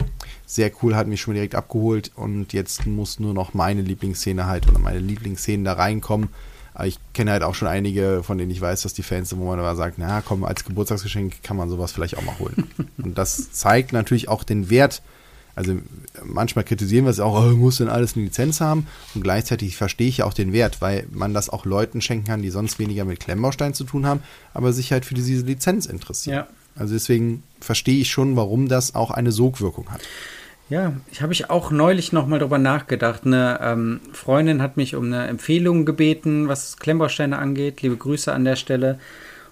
sehr 0.45 0.71
cool, 0.81 0.95
hat 0.95 1.07
mich 1.07 1.21
schon 1.21 1.33
direkt 1.33 1.55
abgeholt 1.55 2.11
und 2.15 2.53
jetzt 2.53 2.85
muss 2.85 3.19
nur 3.19 3.33
noch 3.33 3.53
meine 3.53 3.81
Lieblingsszene 3.81 4.45
halt 4.45 4.67
oder 4.67 4.79
meine 4.79 4.99
Lieblingsszenen 4.99 5.65
da 5.65 5.73
reinkommen. 5.73 6.29
Aber 6.73 6.87
ich 6.87 6.97
kenne 7.13 7.31
halt 7.31 7.43
auch 7.43 7.53
schon 7.53 7.67
einige, 7.67 8.23
von 8.23 8.37
denen 8.37 8.49
ich 8.49 8.59
weiß, 8.59 8.81
dass 8.81 8.93
die 8.93 9.03
Fans 9.03 9.35
wo 9.37 9.45
man 9.45 9.59
aber 9.59 9.75
sagt, 9.75 9.99
na 9.99 10.21
komm, 10.21 10.43
als 10.43 10.65
Geburtstagsgeschenk 10.65 11.43
kann 11.43 11.57
man 11.57 11.69
sowas 11.69 11.91
vielleicht 11.91 12.17
auch 12.17 12.23
mal 12.23 12.39
holen. 12.39 12.67
und 12.97 13.17
das 13.17 13.51
zeigt 13.51 13.93
natürlich 13.93 14.27
auch 14.29 14.43
den 14.43 14.69
Wert 14.69 15.03
also 15.55 15.77
manchmal 16.23 16.65
kritisieren 16.65 17.05
wir 17.05 17.11
es 17.11 17.19
auch, 17.19 17.43
oh, 17.43 17.55
muss 17.55 17.77
denn 17.77 17.89
alles 17.89 18.15
eine 18.15 18.25
Lizenz 18.25 18.59
haben? 18.61 18.87
Und 19.13 19.23
gleichzeitig 19.23 19.77
verstehe 19.77 20.07
ich 20.07 20.23
auch 20.23 20.33
den 20.33 20.53
Wert, 20.53 20.81
weil 20.81 21.05
man 21.11 21.33
das 21.33 21.49
auch 21.49 21.65
Leuten 21.65 22.01
schenken 22.01 22.25
kann, 22.25 22.41
die 22.41 22.49
sonst 22.49 22.79
weniger 22.79 23.05
mit 23.05 23.19
Klemmbausteinen 23.19 23.73
zu 23.73 23.83
tun 23.83 24.05
haben, 24.05 24.21
aber 24.53 24.73
sich 24.73 24.91
halt 24.91 25.05
für 25.05 25.13
diese 25.13 25.45
Lizenz 25.45 25.85
interessieren. 25.85 26.35
Ja. 26.35 26.47
Also 26.75 26.93
deswegen 26.93 27.43
verstehe 27.59 28.01
ich 28.01 28.09
schon, 28.09 28.35
warum 28.35 28.67
das 28.67 28.95
auch 28.95 29.11
eine 29.11 29.31
Sogwirkung 29.31 29.91
hat. 29.91 30.01
Ja, 30.69 30.93
ich 31.11 31.21
habe 31.21 31.33
ich 31.33 31.49
auch 31.49 31.69
neulich 31.71 32.13
noch 32.13 32.25
mal 32.25 32.39
drüber 32.39 32.57
nachgedacht. 32.57 33.25
Eine 33.25 33.59
ähm, 33.61 33.99
Freundin 34.11 34.61
hat 34.61 34.77
mich 34.77 34.95
um 34.95 35.05
eine 35.05 35.27
Empfehlung 35.27 35.85
gebeten, 35.85 36.47
was 36.47 36.77
Klemmbausteine 36.77 37.37
angeht. 37.37 37.81
Liebe 37.81 37.97
Grüße 37.97 38.33
an 38.33 38.45
der 38.45 38.55
Stelle. 38.55 38.97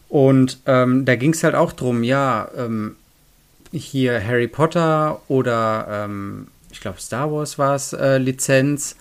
Und 0.10 0.60
ähm, 0.66 1.06
da 1.06 1.16
ging 1.16 1.34
es 1.34 1.44
halt 1.44 1.54
auch 1.56 1.74
drum, 1.74 2.04
ja, 2.04 2.50
ähm, 2.58 2.96
hier 3.72 4.24
Harry 4.26 4.48
Potter 4.48 5.22
oder 5.28 5.88
ähm, 5.90 6.48
ich 6.72 6.82
glaube 6.82 7.00
Star 7.00 7.32
Wars 7.32 7.58
war 7.58 7.76
es, 7.76 7.94
äh, 7.94 8.18
Lizenz. 8.18 8.96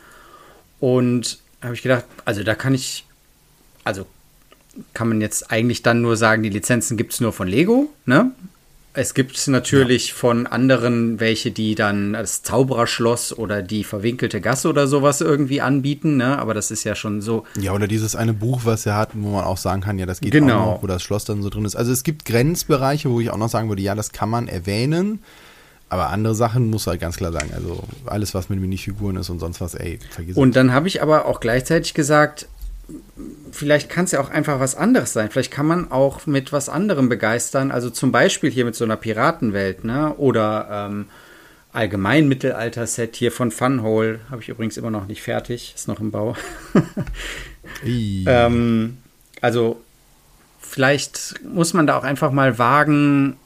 Und 0.78 1.38
habe 1.62 1.74
ich 1.74 1.83
gedacht, 1.83 2.04
also 2.24 2.42
da 2.42 2.54
kann 2.54 2.74
ich, 2.74 3.04
also 3.85 4.06
kann 4.94 5.09
man 5.09 5.20
jetzt 5.20 5.50
eigentlich 5.50 5.83
dann 5.83 6.00
nur 6.00 6.16
sagen, 6.16 6.42
die 6.42 6.48
Lizenzen 6.48 6.96
gibt 6.96 7.12
es 7.12 7.20
nur 7.20 7.33
von 7.33 7.48
Lego, 7.48 7.92
ne? 8.06 8.30
Es 9.00 9.14
gibt 9.14 9.48
natürlich 9.48 10.08
ja. 10.08 10.14
von 10.14 10.46
anderen 10.46 11.20
welche, 11.20 11.50
die 11.50 11.74
dann 11.74 12.12
das 12.12 12.42
Zaubererschloss 12.42 13.32
oder 13.32 13.62
die 13.62 13.82
verwinkelte 13.82 14.42
Gasse 14.42 14.68
oder 14.68 14.86
sowas 14.86 15.22
irgendwie 15.22 15.62
anbieten, 15.62 16.18
ne? 16.18 16.38
Aber 16.38 16.52
das 16.52 16.70
ist 16.70 16.84
ja 16.84 16.94
schon 16.94 17.22
so. 17.22 17.44
Ja, 17.58 17.72
oder 17.72 17.88
dieses 17.88 18.14
eine 18.14 18.34
Buch, 18.34 18.60
was 18.64 18.84
er 18.84 18.96
hat, 18.96 19.12
wo 19.14 19.30
man 19.30 19.44
auch 19.44 19.56
sagen 19.56 19.80
kann, 19.80 19.98
ja, 19.98 20.04
das 20.04 20.20
geht 20.20 20.32
genau. 20.32 20.60
auch 20.60 20.66
noch, 20.66 20.82
wo 20.82 20.86
das 20.86 21.02
Schloss 21.02 21.24
dann 21.24 21.42
so 21.42 21.48
drin 21.48 21.64
ist. 21.64 21.76
Also 21.76 21.92
es 21.92 22.02
gibt 22.02 22.26
Grenzbereiche, 22.26 23.08
wo 23.08 23.20
ich 23.20 23.30
auch 23.30 23.38
noch 23.38 23.48
sagen 23.48 23.70
würde, 23.70 23.80
ja, 23.80 23.94
das 23.94 24.12
kann 24.12 24.28
man 24.28 24.48
erwähnen. 24.48 25.20
Aber 25.88 26.10
andere 26.10 26.34
Sachen 26.34 26.68
muss 26.68 26.86
halt 26.86 27.00
ganz 27.00 27.16
klar 27.16 27.32
sagen. 27.32 27.52
Also 27.54 27.82
alles, 28.04 28.34
was 28.34 28.50
mit 28.50 28.60
Minifiguren 28.60 29.16
ist 29.16 29.30
und 29.30 29.38
sonst 29.38 29.62
was, 29.62 29.74
ey, 29.74 29.98
vergiss 30.10 30.36
Und 30.36 30.56
dann 30.56 30.74
habe 30.74 30.88
ich 30.88 31.00
aber 31.00 31.24
auch 31.24 31.40
gleichzeitig 31.40 31.94
gesagt, 31.94 32.48
vielleicht 33.52 33.88
kann 33.90 34.04
es 34.04 34.12
ja 34.12 34.20
auch 34.20 34.30
einfach 34.30 34.60
was 34.60 34.74
anderes 34.74 35.12
sein. 35.12 35.30
Vielleicht 35.30 35.52
kann 35.52 35.66
man 35.66 35.90
auch 35.90 36.26
mit 36.26 36.52
was 36.52 36.68
anderem 36.68 37.08
begeistern. 37.08 37.70
Also 37.70 37.90
zum 37.90 38.12
Beispiel 38.12 38.50
hier 38.50 38.64
mit 38.64 38.74
so 38.74 38.84
einer 38.84 38.96
Piratenwelt, 38.96 39.84
ne? 39.84 40.14
Oder 40.16 40.68
ähm, 40.70 41.06
allgemein 41.72 42.28
Mittelalter-Set 42.28 43.16
hier 43.16 43.32
von 43.32 43.50
Funhole. 43.50 44.20
Habe 44.30 44.42
ich 44.42 44.48
übrigens 44.48 44.76
immer 44.76 44.90
noch 44.90 45.06
nicht 45.06 45.22
fertig. 45.22 45.72
Ist 45.74 45.88
noch 45.88 46.00
im 46.00 46.10
Bau. 46.10 46.36
ähm, 47.86 48.98
also 49.40 49.80
vielleicht 50.60 51.40
muss 51.44 51.72
man 51.72 51.86
da 51.86 51.96
auch 51.96 52.04
einfach 52.04 52.32
mal 52.32 52.58
wagen, 52.58 53.36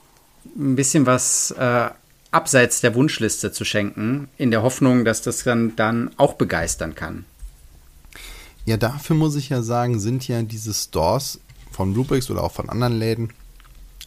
ein 0.55 0.75
bisschen 0.75 1.05
was 1.05 1.51
äh, 1.57 1.89
abseits 2.31 2.81
der 2.81 2.95
Wunschliste 2.95 3.51
zu 3.51 3.65
schenken, 3.65 4.27
in 4.37 4.51
der 4.51 4.61
Hoffnung, 4.61 5.05
dass 5.05 5.21
das 5.21 5.43
dann, 5.43 5.75
dann 5.75 6.11
auch 6.17 6.33
begeistern 6.33 6.93
kann. 6.95 7.25
Ja, 8.65 8.77
dafür 8.77 9.15
muss 9.15 9.35
ich 9.35 9.49
ja 9.49 9.61
sagen, 9.61 9.99
sind 9.99 10.27
ja 10.27 10.41
diese 10.41 10.73
Stores 10.73 11.39
von 11.71 11.93
Bluebricks 11.93 12.31
oder 12.31 12.43
auch 12.43 12.51
von 12.51 12.69
anderen 12.69 12.97
Läden 12.97 13.29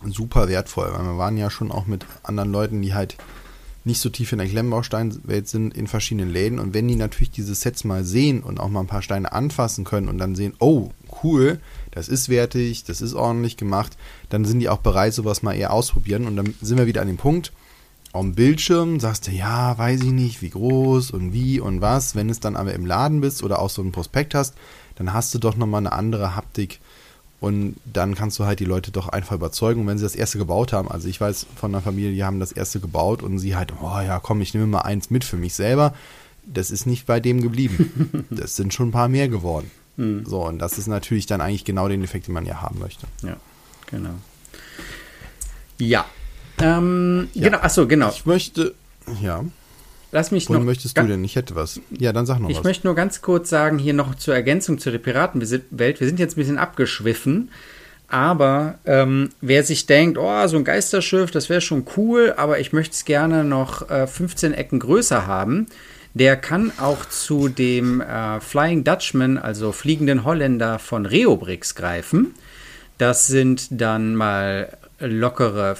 super 0.05 0.49
wertvoll, 0.49 0.93
weil 0.93 1.05
wir 1.05 1.19
waren 1.19 1.37
ja 1.37 1.51
schon 1.51 1.71
auch 1.71 1.87
mit 1.87 2.07
anderen 2.23 2.51
Leuten, 2.51 2.83
die 2.83 2.95
halt 2.95 3.17
nicht 3.85 4.01
so 4.01 4.11
tief 4.11 4.33
in 4.33 4.39
der 4.39 4.49
Klemmbausteinwelt 4.49 5.49
sind, 5.49 5.75
in 5.75 5.87
verschiedenen 5.87 6.31
Läden. 6.31 6.59
Und 6.59 6.75
wenn 6.75 6.89
die 6.89 6.97
natürlich 6.97 7.31
diese 7.31 7.55
Sets 7.55 7.85
mal 7.85 8.05
sehen 8.05 8.43
und 8.43 8.61
auch 8.61 8.69
mal 8.69 8.81
ein 8.81 8.87
paar 8.87 9.03
Steine 9.03 9.33
anfassen 9.33 9.85
können 9.85 10.09
und 10.09 10.19
dann 10.19 10.35
sehen, 10.35 10.55
oh, 10.59 10.91
cool, 11.23 11.61
das 11.91 12.09
ist 12.09 12.29
wertig, 12.29 12.85
das 12.85 13.01
ist 13.01 13.15
ordentlich 13.15 13.57
gemacht, 13.57 13.97
dann 14.29 14.45
sind 14.45 14.61
die 14.61 14.69
auch 14.69 14.79
bereit, 14.79 15.15
sowas 15.15 15.43
mal 15.43 15.55
eher 15.55 15.73
ausprobieren. 15.73 16.27
Und 16.27 16.37
dann 16.37 16.55
sind 16.61 16.79
wir 16.79 16.87
wieder 16.87 17.01
an 17.01 17.09
dem 17.09 17.17
Punkt, 17.17 17.53
auf 18.19 18.25
dem 18.25 18.35
Bildschirm 18.35 18.99
sagst 18.99 19.29
du, 19.29 19.31
ja, 19.31 19.79
weiß 19.79 20.03
ich 20.03 20.11
nicht, 20.11 20.43
wie 20.43 20.51
groß 20.51 21.13
und 21.13 21.33
wie 21.33 21.61
und 21.61 21.81
was. 21.81 22.17
Wenn 22.17 22.29
es 22.29 22.41
dann 22.41 22.57
aber 22.57 22.75
im 22.75 22.85
Laden 22.85 23.21
bist 23.21 23.45
oder 23.45 23.61
auch 23.61 23.71
so 23.71 23.81
einen 23.81 23.93
Prospekt 23.93 24.35
hast, 24.35 24.55
dann 24.97 25.13
hast 25.13 25.33
du 25.35 25.39
doch 25.39 25.57
nochmal 25.57 25.83
eine 25.83 25.93
andere 25.93 26.35
Haptik 26.35 26.81
und 27.41 27.77
dann 27.85 28.17
kannst 28.17 28.37
du 28.41 28.45
halt 28.45 28.59
die 28.59 28.65
Leute 28.65 28.91
doch 28.91 29.09
einfach 29.09 29.37
überzeugen. 29.37 29.83
Und 29.83 29.87
wenn 29.87 29.99
sie 29.99 30.05
das 30.05 30.17
erste 30.17 30.39
gebaut 30.39 30.73
haben, 30.73 30.91
also 30.91 31.07
ich 31.07 31.21
weiß 31.21 31.47
von 31.55 31.73
einer 31.73 31.81
Familie, 31.81 32.11
die 32.11 32.25
haben 32.25 32.41
das 32.41 32.51
erste 32.51 32.81
gebaut 32.81 33.23
und 33.23 33.39
sie 33.39 33.55
halt, 33.55 33.73
oh 33.81 34.01
ja, 34.01 34.19
komm, 34.19 34.41
ich 34.41 34.53
nehme 34.53 34.67
mal 34.67 34.81
eins 34.81 35.11
mit 35.11 35.23
für 35.23 35.37
mich 35.37 35.55
selber. 35.55 35.95
Das 36.45 36.73
ist 36.73 36.87
nicht 36.87 37.07
bei 37.07 37.21
dem 37.21 37.41
geblieben. 37.41 38.27
das 38.31 38.57
sind 38.57 38.75
schon 38.75 38.89
ein 38.89 38.93
paar 38.93 39.09
mehr 39.09 39.29
geworden. 39.29 39.71
Mhm. 39.97 40.25
So, 40.27 40.45
und 40.45 40.59
das 40.59 40.77
ist 40.77 40.89
natürlich 40.89 41.27
dann 41.27 41.41
eigentlich 41.41 41.65
genau 41.65 41.87
den 41.87 42.03
Effekt, 42.03 42.27
den 42.27 42.35
man 42.35 42.47
ja 42.47 42.63
haben 42.63 42.81
möchte. 42.81 43.07
Ja, 43.23 43.37
genau. 43.87 44.15
Ja, 45.79 46.05
ähm, 46.61 47.29
ja. 47.35 47.45
Genau, 47.45 47.59
achso, 47.59 47.87
genau. 47.87 48.11
Ich 48.11 48.27
möchte, 48.27 48.75
ja. 49.23 49.45
Lass 50.11 50.31
mich 50.31 50.49
Wohin 50.49 50.63
noch. 50.63 50.67
möchtest 50.67 50.97
du 50.97 51.03
denn? 51.03 51.23
Ich 51.25 51.37
hätte 51.37 51.55
was. 51.55 51.81
Ja, 51.91 52.13
dann 52.13 52.25
sag 52.25 52.39
noch 52.39 52.49
ich 52.49 52.57
was. 52.57 52.61
Ich 52.61 52.65
möchte 52.65 52.87
nur 52.87 52.95
ganz 52.95 53.21
kurz 53.21 53.51
sagen, 53.51 53.79
hier 53.79 53.93
noch 53.93 54.15
zur 54.15 54.35
Ergänzung 54.35 54.79
zur 54.79 54.97
Piratenwelt. 54.97 56.01
Wir 56.01 56.07
sind 56.07 56.19
jetzt 56.19 56.33
ein 56.33 56.41
bisschen 56.41 56.59
abgeschwiffen. 56.59 57.51
Aber 58.09 58.79
ähm, 58.87 59.29
wer 59.43 59.63
sich 59.65 59.85
denkt, 59.85 60.17
oh, 60.17 60.47
so 60.47 60.57
ein 60.57 60.65
Geisterschiff, 60.65 61.31
das 61.31 61.51
wäre 61.51 61.61
schon 61.61 61.85
cool, 61.97 62.33
aber 62.39 62.59
ich 62.59 62.73
möchte 62.73 62.95
es 62.95 63.05
gerne 63.05 63.45
noch 63.45 63.91
äh, 63.91 64.07
15 64.07 64.55
Ecken 64.55 64.79
größer 64.79 65.27
haben, 65.27 65.67
der 66.15 66.37
kann 66.37 66.73
auch 66.79 67.05
zu 67.05 67.49
dem 67.51 68.01
äh, 68.01 68.41
Flying 68.41 68.83
Dutchman, 68.83 69.37
also 69.37 69.73
fliegenden 69.73 70.25
Holländer 70.25 70.79
von 70.79 71.05
Reobrix 71.05 71.75
greifen. 71.75 72.35
Das 72.97 73.27
sind 73.27 73.69
dann 73.71 74.15
mal 74.15 74.77
lockere 74.99 75.77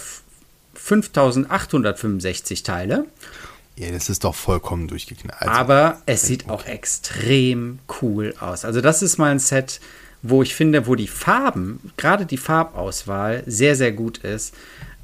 5865 0.89 2.63
Teile. 2.63 3.05
Ja, 3.77 3.93
das 3.93 4.09
ist 4.09 4.25
doch 4.25 4.35
vollkommen 4.35 4.89
durchgeknallt. 4.89 5.41
Also, 5.41 5.53
Aber 5.53 6.03
es 6.07 6.23
sieht 6.23 6.45
okay. 6.45 6.53
auch 6.53 6.67
extrem 6.67 7.79
cool 8.01 8.35
aus. 8.41 8.65
Also 8.65 8.81
das 8.81 9.03
ist 9.03 9.19
mal 9.19 9.31
ein 9.31 9.39
Set, 9.39 9.81
wo 10.23 10.43
ich 10.43 10.55
finde, 10.55 10.87
wo 10.87 10.95
die 10.95 11.07
Farben, 11.07 11.93
gerade 11.97 12.27
die 12.27 12.39
Farbauswahl, 12.39 13.45
sehr, 13.47 13.77
sehr 13.77 13.93
gut 13.93 14.19
ist. 14.19 14.55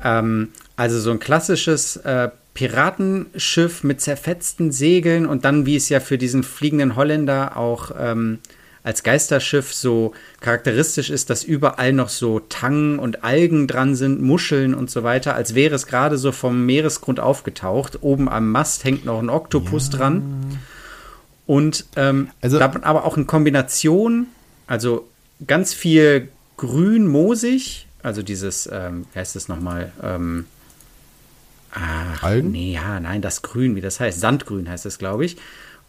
Ähm, 0.02 0.48
also 0.76 0.98
so 0.98 1.10
ein 1.12 1.20
klassisches 1.20 1.96
äh, 1.98 2.30
Piratenschiff 2.54 3.84
mit 3.84 4.00
zerfetzten 4.00 4.72
Segeln 4.72 5.26
und 5.26 5.44
dann, 5.44 5.66
wie 5.66 5.76
es 5.76 5.88
ja 5.88 6.00
für 6.00 6.18
diesen 6.18 6.42
fliegenden 6.42 6.96
Holländer 6.96 7.56
auch 7.56 7.92
ähm, 7.98 8.38
als 8.84 9.02
Geisterschiff 9.02 9.72
so 9.72 10.12
charakteristisch 10.40 11.08
ist, 11.08 11.30
dass 11.30 11.42
überall 11.42 11.94
noch 11.94 12.10
so 12.10 12.38
Tangen 12.38 12.98
und 12.98 13.24
Algen 13.24 13.66
dran 13.66 13.96
sind, 13.96 14.20
Muscheln 14.20 14.74
und 14.74 14.90
so 14.90 15.02
weiter, 15.02 15.34
als 15.34 15.54
wäre 15.54 15.74
es 15.74 15.86
gerade 15.86 16.18
so 16.18 16.32
vom 16.32 16.66
Meeresgrund 16.66 17.18
aufgetaucht. 17.18 18.02
Oben 18.02 18.28
am 18.28 18.52
Mast 18.52 18.84
hängt 18.84 19.06
noch 19.06 19.18
ein 19.20 19.30
Oktopus 19.30 19.88
ja. 19.90 19.98
dran. 19.98 20.58
Und 21.46 21.86
ähm, 21.96 22.28
also, 22.42 22.60
aber 22.60 23.04
auch 23.04 23.16
in 23.16 23.26
Kombination, 23.26 24.26
also 24.66 25.08
ganz 25.46 25.72
viel 25.72 26.28
grün, 26.58 27.06
moosig, 27.08 27.86
also 28.02 28.22
dieses, 28.22 28.68
ähm, 28.70 29.06
wie 29.14 29.18
heißt 29.18 29.34
das 29.34 29.48
nochmal? 29.48 29.92
Ähm, 30.02 30.44
ach, 31.72 32.22
Algen? 32.22 32.50
nee, 32.50 32.74
ja, 32.74 33.00
nein, 33.00 33.22
das 33.22 33.40
Grün, 33.40 33.76
wie 33.76 33.80
das 33.80 33.98
heißt, 33.98 34.20
Sandgrün 34.20 34.68
heißt 34.68 34.84
das, 34.84 34.98
glaube 34.98 35.24
ich. 35.24 35.38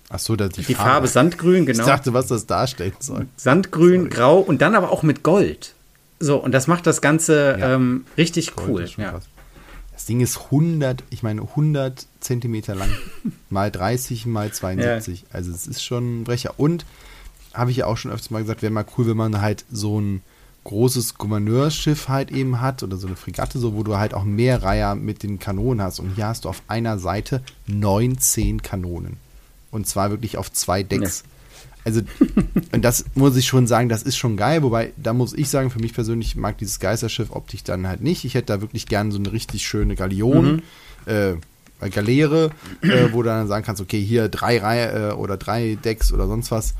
Ach 0.09 0.19
so, 0.19 0.35
die, 0.35 0.49
die 0.49 0.75
Farbe. 0.75 0.89
Farbe. 0.89 1.07
Sandgrün, 1.07 1.65
genau. 1.65 1.79
Ich 1.79 1.85
dachte, 1.85 2.13
was 2.13 2.27
das 2.27 2.45
darstellen 2.45 2.93
soll. 2.99 3.27
Sandgrün, 3.37 4.01
Sorry. 4.01 4.09
Grau 4.09 4.39
und 4.39 4.61
dann 4.61 4.75
aber 4.75 4.91
auch 4.91 5.03
mit 5.03 5.23
Gold. 5.23 5.73
So, 6.19 6.37
und 6.37 6.51
das 6.51 6.67
macht 6.67 6.87
das 6.87 7.01
Ganze 7.01 7.57
ja. 7.59 7.75
ähm, 7.75 8.05
richtig 8.17 8.55
Gold 8.55 8.95
cool. 8.97 9.03
Ja. 9.03 9.19
Das 9.91 10.05
Ding 10.05 10.21
ist 10.21 10.45
100, 10.45 11.03
ich 11.09 11.23
meine 11.23 11.41
100 11.41 12.05
Zentimeter 12.19 12.75
lang, 12.75 12.89
mal 13.49 13.71
30, 13.71 14.25
mal 14.25 14.51
72. 14.51 15.21
Ja. 15.21 15.27
Also 15.31 15.51
es 15.51 15.67
ist 15.67 15.83
schon 15.83 16.21
ein 16.21 16.23
Brecher. 16.25 16.53
Und 16.57 16.85
habe 17.53 17.71
ich 17.71 17.77
ja 17.77 17.87
auch 17.87 17.97
schon 17.97 18.11
öfters 18.11 18.29
mal 18.29 18.41
gesagt, 18.41 18.61
wäre 18.61 18.71
mal 18.71 18.85
cool, 18.97 19.07
wenn 19.07 19.17
man 19.17 19.41
halt 19.41 19.65
so 19.71 19.99
ein 19.99 20.21
großes 20.65 21.15
Gouverneursschiff 21.15 22.09
halt 22.09 22.31
eben 22.31 22.59
hat 22.59 22.83
oder 22.83 22.97
so 22.97 23.07
eine 23.07 23.15
Fregatte, 23.15 23.59
so 23.59 23.75
wo 23.75 23.83
du 23.83 23.97
halt 23.97 24.13
auch 24.13 24.23
mehr 24.23 24.63
Reiher 24.63 24.95
mit 24.95 25.23
den 25.23 25.39
Kanonen 25.39 25.81
hast. 25.81 25.99
Und 25.99 26.15
hier 26.15 26.27
hast 26.27 26.45
du 26.45 26.49
auf 26.49 26.63
einer 26.67 26.99
Seite 26.99 27.41
19 27.67 28.61
Kanonen. 28.61 29.17
Und 29.75 29.85
zwar 29.85 30.09
wirklich 30.09 30.37
auf 30.37 30.49
zwei 30.53 30.83
Decks. 30.83 31.23
Ja. 31.25 31.29
Also, 31.83 32.01
und 32.71 32.81
das 32.81 33.03
muss 33.13 33.35
ich 33.35 33.45
schon 33.45 33.67
sagen, 33.67 33.89
das 33.89 34.03
ist 34.03 34.15
schon 34.15 34.37
geil, 34.37 34.63
wobei, 34.63 34.93
da 34.95 35.11
muss 35.11 35.33
ich 35.33 35.49
sagen, 35.49 35.69
für 35.69 35.79
mich 35.79 35.93
persönlich 35.93 36.37
mag 36.37 36.57
dieses 36.57 36.79
Geisterschiff 36.79 37.29
optisch 37.29 37.63
dann 37.63 37.85
halt 37.85 37.99
nicht. 37.99 38.23
Ich 38.23 38.35
hätte 38.35 38.53
da 38.53 38.61
wirklich 38.61 38.85
gerne 38.85 39.11
so 39.11 39.19
eine 39.19 39.33
richtig 39.33 39.67
schöne 39.67 39.95
Galeon, 39.95 40.63
mhm. 41.05 41.11
äh, 41.11 41.89
Galeere, 41.89 42.51
äh, 42.81 43.11
wo 43.11 43.21
du 43.21 43.27
dann 43.27 43.49
sagen 43.49 43.65
kannst, 43.65 43.81
okay, 43.81 44.01
hier 44.01 44.29
drei 44.29 44.59
Reihe 44.59 45.09
äh, 45.09 45.13
oder 45.13 45.35
drei 45.35 45.75
Decks 45.75 46.13
oder 46.13 46.25
sonst 46.25 46.51
was. 46.51 46.73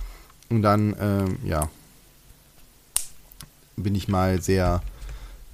Und 0.50 0.62
dann, 0.62 0.96
ähm, 1.02 1.38
ja, 1.44 1.70
bin 3.76 3.94
ich 3.94 4.08
mal 4.08 4.42
sehr 4.42 4.82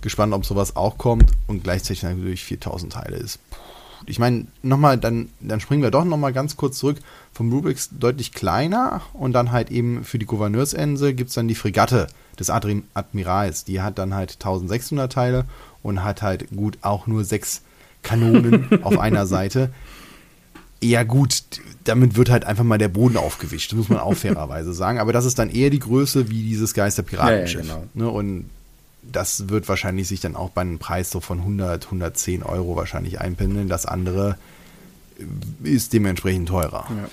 gespannt, 0.01 0.34
ob 0.34 0.45
sowas 0.45 0.75
auch 0.75 0.99
kommt 0.99 1.32
und 1.47 1.63
gleichzeitig 1.63 2.04
natürlich 2.04 2.43
4000 2.43 2.93
Teile 2.93 3.17
ist. 3.17 3.39
Ich 4.05 4.19
meine, 4.19 4.47
nochmal, 4.63 4.97
dann, 4.97 5.29
dann 5.39 5.59
springen 5.59 5.83
wir 5.83 5.91
doch 5.91 6.05
nochmal 6.05 6.33
ganz 6.33 6.57
kurz 6.57 6.77
zurück. 6.77 6.97
Vom 7.33 7.51
Rubix 7.51 7.89
deutlich 7.97 8.33
kleiner 8.33 9.01
und 9.13 9.33
dann 9.33 9.51
halt 9.51 9.71
eben 9.71 10.03
für 10.03 10.19
die 10.19 10.25
Gouverneursinsel 10.25 11.13
gibt 11.13 11.29
es 11.29 11.35
dann 11.35 11.47
die 11.47 11.55
Fregatte 11.55 12.07
des 12.39 12.49
Admi 12.49 12.83
Admirals. 12.93 13.63
Die 13.63 13.81
hat 13.81 13.97
dann 13.97 14.13
halt 14.13 14.33
1600 14.33 15.11
Teile 15.11 15.45
und 15.83 16.03
hat 16.03 16.21
halt 16.21 16.49
gut 16.55 16.77
auch 16.81 17.07
nur 17.07 17.23
sechs 17.23 17.61
Kanonen 18.03 18.67
auf 18.83 18.97
einer 18.97 19.25
Seite. 19.25 19.71
Ja, 20.83 21.03
gut, 21.03 21.43
damit 21.83 22.15
wird 22.15 22.31
halt 22.31 22.43
einfach 22.43 22.63
mal 22.63 22.79
der 22.79 22.87
Boden 22.87 23.17
aufgewischt, 23.17 23.73
muss 23.73 23.89
man 23.89 23.99
auch 23.99 24.15
fairerweise 24.15 24.73
sagen. 24.73 24.99
Aber 24.99 25.13
das 25.13 25.25
ist 25.25 25.37
dann 25.37 25.51
eher 25.51 25.69
die 25.69 25.79
Größe 25.79 26.29
wie 26.29 26.41
dieses 26.41 26.73
Geisterpiratenschiff. 26.73 27.67
Ja, 27.67 27.75
ja, 27.75 27.81
genau. 27.93 28.05
ne? 28.05 28.09
Und 28.09 28.49
das 29.03 29.49
wird 29.49 29.67
wahrscheinlich 29.67 30.07
sich 30.07 30.19
dann 30.19 30.35
auch 30.35 30.49
bei 30.49 30.61
einem 30.61 30.79
Preis 30.79 31.09
so 31.09 31.19
von 31.19 31.39
100, 31.39 31.85
110 31.85 32.43
Euro 32.43 32.75
wahrscheinlich 32.75 33.19
einpendeln. 33.19 33.67
Das 33.67 33.85
andere 33.85 34.37
ist 35.63 35.93
dementsprechend 35.93 36.49
teurer. 36.49 36.85
Ja. 36.89 37.09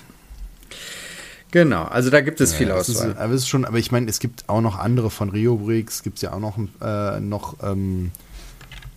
Genau, 1.50 1.84
also 1.84 2.10
da 2.10 2.20
gibt 2.20 2.40
es 2.40 2.52
viel 2.52 2.70
Auswahl. 2.70 3.10
Ist, 3.10 3.16
aber, 3.16 3.32
ist 3.32 3.48
schon, 3.48 3.64
aber 3.64 3.78
ich 3.78 3.90
meine, 3.90 4.08
es 4.10 4.18
gibt 4.20 4.48
auch 4.48 4.60
noch 4.60 4.78
andere 4.78 5.10
von 5.10 5.30
Rio 5.30 5.56
Bricks, 5.56 6.02
gibt 6.02 6.16
es 6.16 6.22
ja 6.22 6.32
auch 6.34 6.40
noch, 6.40 6.58
äh, 6.82 7.20
noch 7.20 7.56
ähm, 7.62 8.12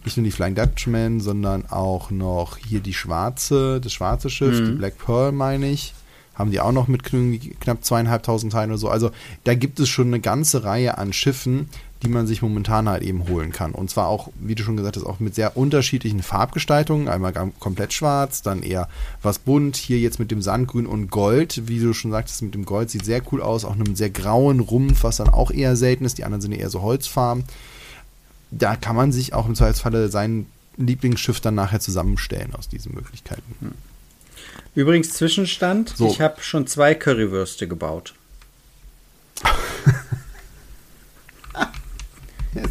nicht 0.04 0.18
nur 0.18 0.26
die 0.26 0.32
Flying 0.32 0.56
Dutchman, 0.56 1.22
sondern 1.22 1.66
auch 1.70 2.12
noch 2.12 2.58
hier 2.58 2.82
die 2.82 2.94
schwarze, 2.94 3.80
das 3.80 3.94
schwarze 3.94 4.30
Schiff, 4.30 4.60
mhm. 4.60 4.66
die 4.66 4.72
Black 4.74 4.98
Pearl, 4.98 5.32
meine 5.32 5.70
ich. 5.70 5.94
Haben 6.36 6.52
die 6.52 6.60
auch 6.60 6.72
noch 6.72 6.88
mit 6.88 7.04
knapp 7.04 7.86
zweieinhalbtausend 7.86 8.52
Teilen 8.52 8.72
oder 8.72 8.78
so. 8.78 8.90
Also 8.90 9.12
da 9.44 9.54
gibt 9.54 9.80
es 9.80 9.90
schon 9.90 10.08
eine 10.08 10.20
ganze 10.20 10.64
Reihe 10.64 10.98
an 10.98 11.14
Schiffen, 11.14 11.70
die 12.04 12.10
man 12.10 12.28
sich 12.28 12.42
momentan 12.42 12.90
halt 12.90 13.04
eben 13.04 13.28
holen 13.28 13.52
kann. 13.52 13.72
Und 13.74 13.90
zwar 13.90 14.08
auch, 14.08 14.30
wie 14.40 14.56
du 14.56 14.64
schon 14.64 14.78
gesagt 14.78 14.98
hast, 14.98 15.06
auch 15.06 15.20
mit 15.20 15.36
sehr 15.36 15.56
unterschiedlichen 15.58 16.24
Farbgestaltungen. 16.24 17.08
Einmal 17.08 17.34
komplett 17.60 17.94
schwarz, 17.94 18.42
dann 18.42 18.64
eher 18.64 18.90
was 19.22 19.40
bunt. 19.40 19.78
Hier 19.78 20.00
jetzt 20.00 20.20
mit 20.20 20.32
dem 20.32 20.42
Sandgrün 20.42 20.86
und 20.86 21.12
Gold. 21.12 21.68
Wie 21.68 21.80
du 21.80 21.94
schon 21.94 22.12
sagtest, 22.12 22.42
mit 22.42 22.54
dem 22.56 22.66
Gold 22.66 22.90
sieht 22.90 23.06
sehr 23.06 23.22
cool 23.32 23.42
aus. 23.42 23.66
Auch 23.66 23.76
einem 23.76 23.96
sehr 23.96 24.10
grauen 24.10 24.60
Rumpf, 24.60 25.04
was 25.04 25.18
dann 25.18 25.30
auch 25.30 25.52
eher 25.52 25.76
selten 25.76 26.06
ist. 26.06 26.18
Die 26.18 26.24
anderen 26.24 26.42
sind 26.42 26.54
eher 26.54 26.70
so 26.70 26.82
Holzfarben 26.82 27.44
da 28.52 28.76
kann 28.76 28.96
man 28.96 29.12
sich 29.12 29.34
auch 29.34 29.48
im 29.48 29.56
Zweifelsfalle 29.56 30.10
sein 30.10 30.46
Lieblingsschiff 30.78 31.40
dann 31.40 31.56
nachher 31.56 31.80
zusammenstellen 31.80 32.54
aus 32.54 32.68
diesen 32.68 32.94
Möglichkeiten. 32.94 33.56
Hm. 33.62 33.74
Übrigens 34.76 35.14
Zwischenstand, 35.14 35.94
so. 35.96 36.08
ich 36.08 36.22
habe 36.22 36.42
schon 36.42 36.68
zwei 36.68 36.94
Currywürste 36.94 37.68
gebaut. 37.68 38.14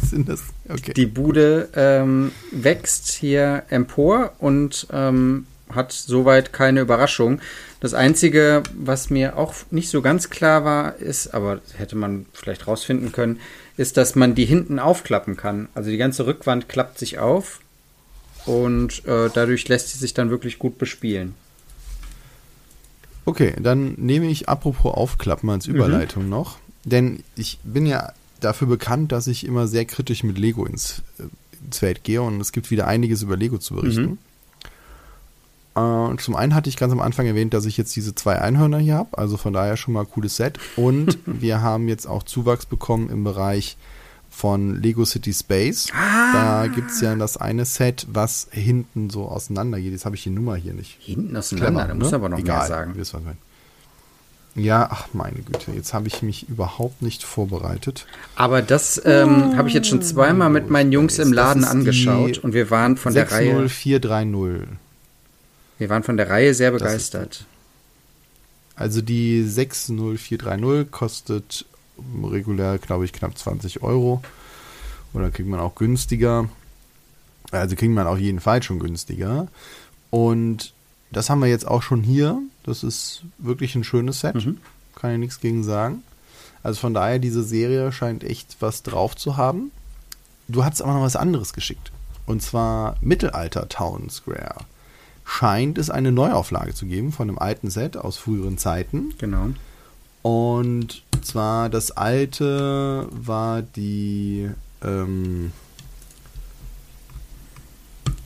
Sind 0.01 0.29
das, 0.29 0.41
okay. 0.69 0.93
Die 0.93 1.07
Bude 1.07 1.69
ähm, 1.75 2.31
wächst 2.51 3.11
hier 3.11 3.63
empor 3.69 4.33
und 4.39 4.87
ähm, 4.91 5.47
hat 5.73 5.91
soweit 5.91 6.53
keine 6.53 6.81
Überraschung. 6.81 7.41
Das 7.79 7.93
Einzige, 7.93 8.61
was 8.77 9.09
mir 9.09 9.37
auch 9.37 9.55
nicht 9.71 9.89
so 9.89 10.01
ganz 10.01 10.29
klar 10.29 10.63
war, 10.63 10.97
ist, 10.97 11.33
aber 11.33 11.61
hätte 11.75 11.95
man 11.95 12.27
vielleicht 12.33 12.67
rausfinden 12.67 13.11
können, 13.11 13.39
ist, 13.77 13.97
dass 13.97 14.15
man 14.15 14.35
die 14.35 14.45
hinten 14.45 14.77
aufklappen 14.79 15.35
kann. 15.37 15.67
Also 15.73 15.89
die 15.89 15.97
ganze 15.97 16.27
Rückwand 16.27 16.69
klappt 16.69 16.99
sich 16.99 17.17
auf 17.17 17.59
und 18.45 19.05
äh, 19.05 19.29
dadurch 19.33 19.67
lässt 19.67 19.89
sie 19.89 19.97
sich 19.97 20.13
dann 20.13 20.29
wirklich 20.29 20.59
gut 20.59 20.77
bespielen. 20.77 21.33
Okay, 23.25 23.53
dann 23.59 23.93
nehme 23.97 24.27
ich 24.27 24.49
apropos 24.49 24.93
Aufklappen 24.93 25.49
als 25.49 25.67
mhm. 25.67 25.75
Überleitung 25.75 26.23
mhm. 26.23 26.29
noch, 26.29 26.57
denn 26.83 27.23
ich 27.35 27.59
bin 27.63 27.85
ja 27.85 28.13
dafür 28.41 28.67
bekannt, 28.67 29.11
dass 29.11 29.27
ich 29.27 29.45
immer 29.45 29.67
sehr 29.67 29.85
kritisch 29.85 30.23
mit 30.23 30.37
Lego 30.37 30.65
ins, 30.65 31.01
äh, 31.19 31.23
ins 31.65 31.77
Feld 31.79 32.03
gehe 32.03 32.21
und 32.21 32.41
es 32.41 32.51
gibt 32.51 32.71
wieder 32.71 32.87
einiges 32.87 33.21
über 33.21 33.37
Lego 33.37 33.57
zu 33.57 33.75
berichten. 33.75 34.01
Mhm. 34.01 34.17
Äh, 35.75 36.17
zum 36.17 36.35
einen 36.35 36.53
hatte 36.53 36.69
ich 36.69 36.75
ganz 36.75 36.91
am 36.91 36.99
Anfang 36.99 37.25
erwähnt, 37.25 37.53
dass 37.53 37.65
ich 37.65 37.77
jetzt 37.77 37.95
diese 37.95 38.13
zwei 38.13 38.39
Einhörner 38.39 38.79
hier 38.79 38.95
habe, 38.95 39.17
also 39.17 39.37
von 39.37 39.53
daher 39.53 39.77
schon 39.77 39.93
mal 39.93 40.01
ein 40.01 40.09
cooles 40.09 40.35
Set. 40.35 40.59
Und 40.75 41.17
wir 41.25 41.61
haben 41.61 41.87
jetzt 41.87 42.07
auch 42.07 42.23
Zuwachs 42.23 42.65
bekommen 42.65 43.09
im 43.09 43.23
Bereich 43.23 43.77
von 44.29 44.81
Lego 44.81 45.05
City 45.05 45.33
Space. 45.33 45.87
Ah. 45.93 46.33
Da 46.33 46.67
gibt 46.67 46.91
es 46.91 47.01
ja 47.01 47.15
das 47.15 47.37
eine 47.37 47.65
Set, 47.65 48.07
was 48.09 48.47
hinten 48.51 49.09
so 49.09 49.25
auseinander 49.25 49.79
geht. 49.79 49.91
Jetzt 49.91 50.05
habe 50.05 50.15
ich 50.15 50.23
die 50.23 50.29
Nummer 50.29 50.55
hier 50.55 50.73
nicht. 50.73 50.97
Hinten 50.99 51.35
auseinander, 51.35 51.71
Clever, 51.71 51.87
da 51.87 51.95
muss 51.95 52.11
ne? 52.11 52.15
aber 52.15 52.29
noch 52.29 52.39
Egal, 52.39 52.57
mehr 52.59 52.67
sagen. 52.67 52.93
Was 52.97 53.13
ja, 54.55 54.87
ach 54.91 55.07
meine 55.13 55.39
Güte, 55.39 55.71
jetzt 55.71 55.93
habe 55.93 56.07
ich 56.07 56.21
mich 56.21 56.49
überhaupt 56.49 57.01
nicht 57.01 57.23
vorbereitet. 57.23 58.05
Aber 58.35 58.61
das 58.61 59.01
ähm, 59.05 59.55
habe 59.55 59.69
ich 59.69 59.73
jetzt 59.73 59.87
schon 59.87 60.01
zweimal 60.01 60.49
mit 60.49 60.69
meinen 60.69 60.91
Jungs 60.91 61.19
im 61.19 61.31
Laden 61.31 61.63
angeschaut 61.63 62.37
und 62.39 62.53
wir 62.53 62.69
waren 62.69 62.97
von 62.97 63.13
60430. 63.13 63.29
der 63.29 63.37
Reihe. 63.37 63.69
60430. 63.69 64.77
Wir 65.77 65.89
waren 65.89 66.03
von 66.03 66.17
der 66.17 66.29
Reihe 66.29 66.53
sehr 66.53 66.71
begeistert. 66.71 67.45
Also 68.75 69.01
die 69.01 69.43
60430 69.43 70.91
kostet 70.91 71.65
regulär, 72.23 72.77
glaube 72.77 73.05
ich, 73.05 73.13
knapp 73.13 73.37
20 73.37 73.83
Euro. 73.83 74.21
Oder 75.13 75.31
kriegt 75.31 75.47
man 75.47 75.59
auch 75.59 75.75
günstiger. 75.75 76.49
Also 77.51 77.75
kriegt 77.75 77.93
man 77.93 78.07
auf 78.07 78.19
jeden 78.19 78.39
Fall 78.39 78.63
schon 78.63 78.79
günstiger. 78.79 79.47
Und 80.09 80.73
das 81.11 81.29
haben 81.29 81.39
wir 81.41 81.47
jetzt 81.47 81.67
auch 81.67 81.81
schon 81.81 82.01
hier. 82.01 82.41
Das 82.63 82.83
ist 82.83 83.23
wirklich 83.37 83.75
ein 83.75 83.83
schönes 83.83 84.19
Set. 84.19 84.35
Mhm. 84.35 84.57
Kann 84.95 85.13
ich 85.13 85.19
nichts 85.19 85.39
gegen 85.39 85.63
sagen. 85.63 86.03
Also 86.63 86.79
von 86.79 86.93
daher, 86.93 87.19
diese 87.19 87.43
Serie 87.43 87.91
scheint 87.91 88.23
echt 88.23 88.57
was 88.59 88.83
drauf 88.83 89.15
zu 89.15 89.37
haben. 89.37 89.71
Du 90.47 90.63
hast 90.63 90.81
aber 90.81 90.93
noch 90.93 91.01
was 91.01 91.15
anderes 91.15 91.53
geschickt. 91.53 91.91
Und 92.25 92.41
zwar 92.41 92.97
Mittelalter 93.01 93.67
Town 93.67 94.09
Square 94.09 94.65
scheint 95.25 95.77
es 95.77 95.89
eine 95.89 96.11
Neuauflage 96.11 96.73
zu 96.73 96.85
geben 96.85 97.11
von 97.11 97.29
einem 97.29 97.39
alten 97.39 97.69
Set 97.69 97.97
aus 97.97 98.17
früheren 98.17 98.57
Zeiten. 98.57 99.13
Genau. 99.17 99.49
Und 100.21 101.03
zwar 101.23 101.69
das 101.69 101.91
alte 101.91 103.07
war 103.09 103.61
die. 103.61 104.49
Ähm, 104.83 105.51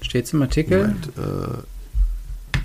Steht 0.01 0.25
es 0.25 0.33
im 0.33 0.41
Artikel? 0.41 0.81
Moment, 0.81 1.07
äh, 1.17 1.74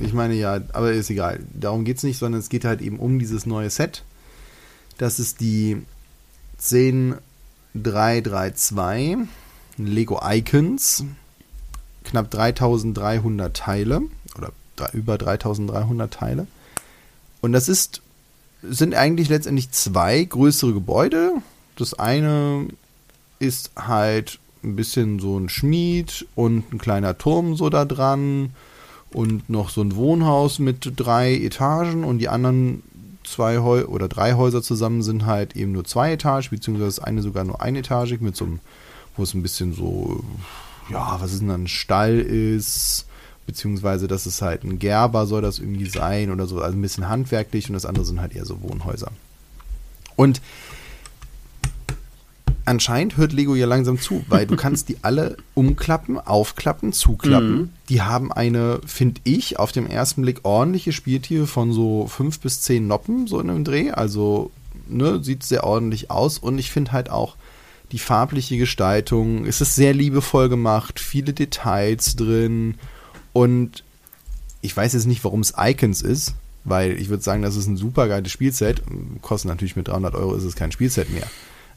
ich 0.00 0.12
meine 0.12 0.34
ja, 0.34 0.60
aber 0.72 0.92
ist 0.92 1.10
egal. 1.10 1.40
Darum 1.52 1.84
geht 1.84 1.98
es 1.98 2.02
nicht, 2.02 2.18
sondern 2.18 2.40
es 2.40 2.48
geht 2.48 2.64
halt 2.64 2.80
eben 2.80 2.98
um 2.98 3.18
dieses 3.18 3.46
neue 3.46 3.70
Set. 3.70 4.04
Das 4.98 5.18
ist 5.18 5.40
die 5.40 5.82
10332 6.58 9.28
Lego 9.78 10.20
Icons. 10.22 11.04
Knapp 12.04 12.30
3300 12.30 13.56
Teile 13.56 14.02
oder 14.36 14.52
über 14.92 15.18
3300 15.18 16.12
Teile. 16.12 16.46
Und 17.40 17.52
das 17.52 17.68
ist, 17.68 18.02
sind 18.62 18.94
eigentlich 18.94 19.28
letztendlich 19.28 19.70
zwei 19.70 20.24
größere 20.24 20.72
Gebäude. 20.72 21.34
Das 21.76 21.94
eine 21.94 22.68
ist 23.38 23.70
halt 23.76 24.38
ein 24.62 24.76
bisschen 24.76 25.18
so 25.18 25.38
ein 25.38 25.48
Schmied 25.48 26.26
und 26.34 26.72
ein 26.72 26.78
kleiner 26.78 27.16
Turm 27.16 27.56
so 27.56 27.70
da 27.70 27.84
dran 27.84 28.50
und 29.12 29.50
noch 29.50 29.70
so 29.70 29.82
ein 29.82 29.96
Wohnhaus 29.96 30.58
mit 30.58 30.92
drei 30.96 31.34
Etagen 31.34 32.04
und 32.04 32.18
die 32.18 32.28
anderen 32.28 32.82
zwei 33.24 33.58
Heu 33.58 33.84
oder 33.86 34.08
drei 34.08 34.34
Häuser 34.34 34.62
zusammen 34.62 35.02
sind 35.02 35.26
halt 35.26 35.56
eben 35.56 35.72
nur 35.72 35.84
zwei 35.84 36.12
Etagen, 36.12 36.48
beziehungsweise 36.50 36.96
das 36.96 36.98
eine 37.00 37.22
sogar 37.22 37.44
nur 37.44 37.60
einetagig 37.60 38.20
mit 38.20 38.36
so 38.36 38.44
einem, 38.44 38.60
wo 39.16 39.22
es 39.22 39.34
ein 39.34 39.42
bisschen 39.42 39.74
so, 39.74 40.22
ja, 40.90 41.20
was 41.20 41.32
ist 41.32 41.42
denn 41.42 41.50
ein 41.50 41.68
Stall 41.68 42.18
ist, 42.18 43.06
beziehungsweise 43.46 44.06
dass 44.08 44.26
es 44.26 44.42
halt 44.42 44.64
ein 44.64 44.78
Gerber 44.78 45.26
soll 45.26 45.42
das 45.42 45.58
irgendwie 45.58 45.88
sein 45.88 46.30
oder 46.30 46.46
so, 46.46 46.60
also 46.60 46.76
ein 46.76 46.82
bisschen 46.82 47.08
handwerklich 47.08 47.68
und 47.68 47.74
das 47.74 47.86
andere 47.86 48.04
sind 48.04 48.20
halt 48.20 48.34
eher 48.34 48.44
so 48.44 48.62
Wohnhäuser. 48.62 49.10
Und 50.16 50.40
anscheinend 52.70 53.16
hört 53.16 53.32
Lego 53.32 53.54
ja 53.54 53.66
langsam 53.66 54.00
zu, 54.00 54.24
weil 54.28 54.46
du 54.46 54.56
kannst 54.56 54.88
die 54.88 54.98
alle 55.02 55.36
umklappen, 55.54 56.18
aufklappen, 56.18 56.92
zuklappen. 56.92 57.52
Mhm. 57.52 57.68
Die 57.88 58.02
haben 58.02 58.32
eine, 58.32 58.80
finde 58.86 59.20
ich, 59.24 59.58
auf 59.58 59.72
dem 59.72 59.86
ersten 59.86 60.22
Blick 60.22 60.44
ordentliche 60.44 60.92
Spieltiefe 60.92 61.46
von 61.46 61.72
so 61.72 62.06
fünf 62.06 62.38
bis 62.38 62.60
zehn 62.60 62.86
Noppen, 62.86 63.26
so 63.26 63.40
in 63.40 63.50
einem 63.50 63.64
Dreh. 63.64 63.90
Also, 63.90 64.52
ne, 64.88 65.22
sieht 65.22 65.42
sehr 65.42 65.64
ordentlich 65.64 66.10
aus. 66.10 66.38
Und 66.38 66.58
ich 66.58 66.70
finde 66.70 66.92
halt 66.92 67.10
auch, 67.10 67.36
die 67.92 67.98
farbliche 67.98 68.56
Gestaltung. 68.56 69.46
Es 69.46 69.60
ist 69.60 69.74
sehr 69.74 69.92
liebevoll 69.92 70.48
gemacht, 70.48 71.00
viele 71.00 71.32
Details 71.32 72.14
drin 72.14 72.76
und 73.32 73.82
ich 74.60 74.76
weiß 74.76 74.92
jetzt 74.92 75.06
nicht, 75.06 75.24
warum 75.24 75.40
es 75.40 75.54
Icons 75.58 76.00
ist, 76.00 76.34
weil 76.62 76.92
ich 77.00 77.08
würde 77.08 77.24
sagen, 77.24 77.42
das 77.42 77.56
ist 77.56 77.66
ein 77.66 77.76
super 77.76 78.06
geiles 78.06 78.30
Spielset. 78.30 78.82
Kostet 79.22 79.48
natürlich 79.48 79.74
mit 79.74 79.88
300 79.88 80.14
Euro 80.14 80.34
ist 80.36 80.44
es 80.44 80.54
kein 80.54 80.70
Spielset 80.70 81.10
mehr. 81.10 81.26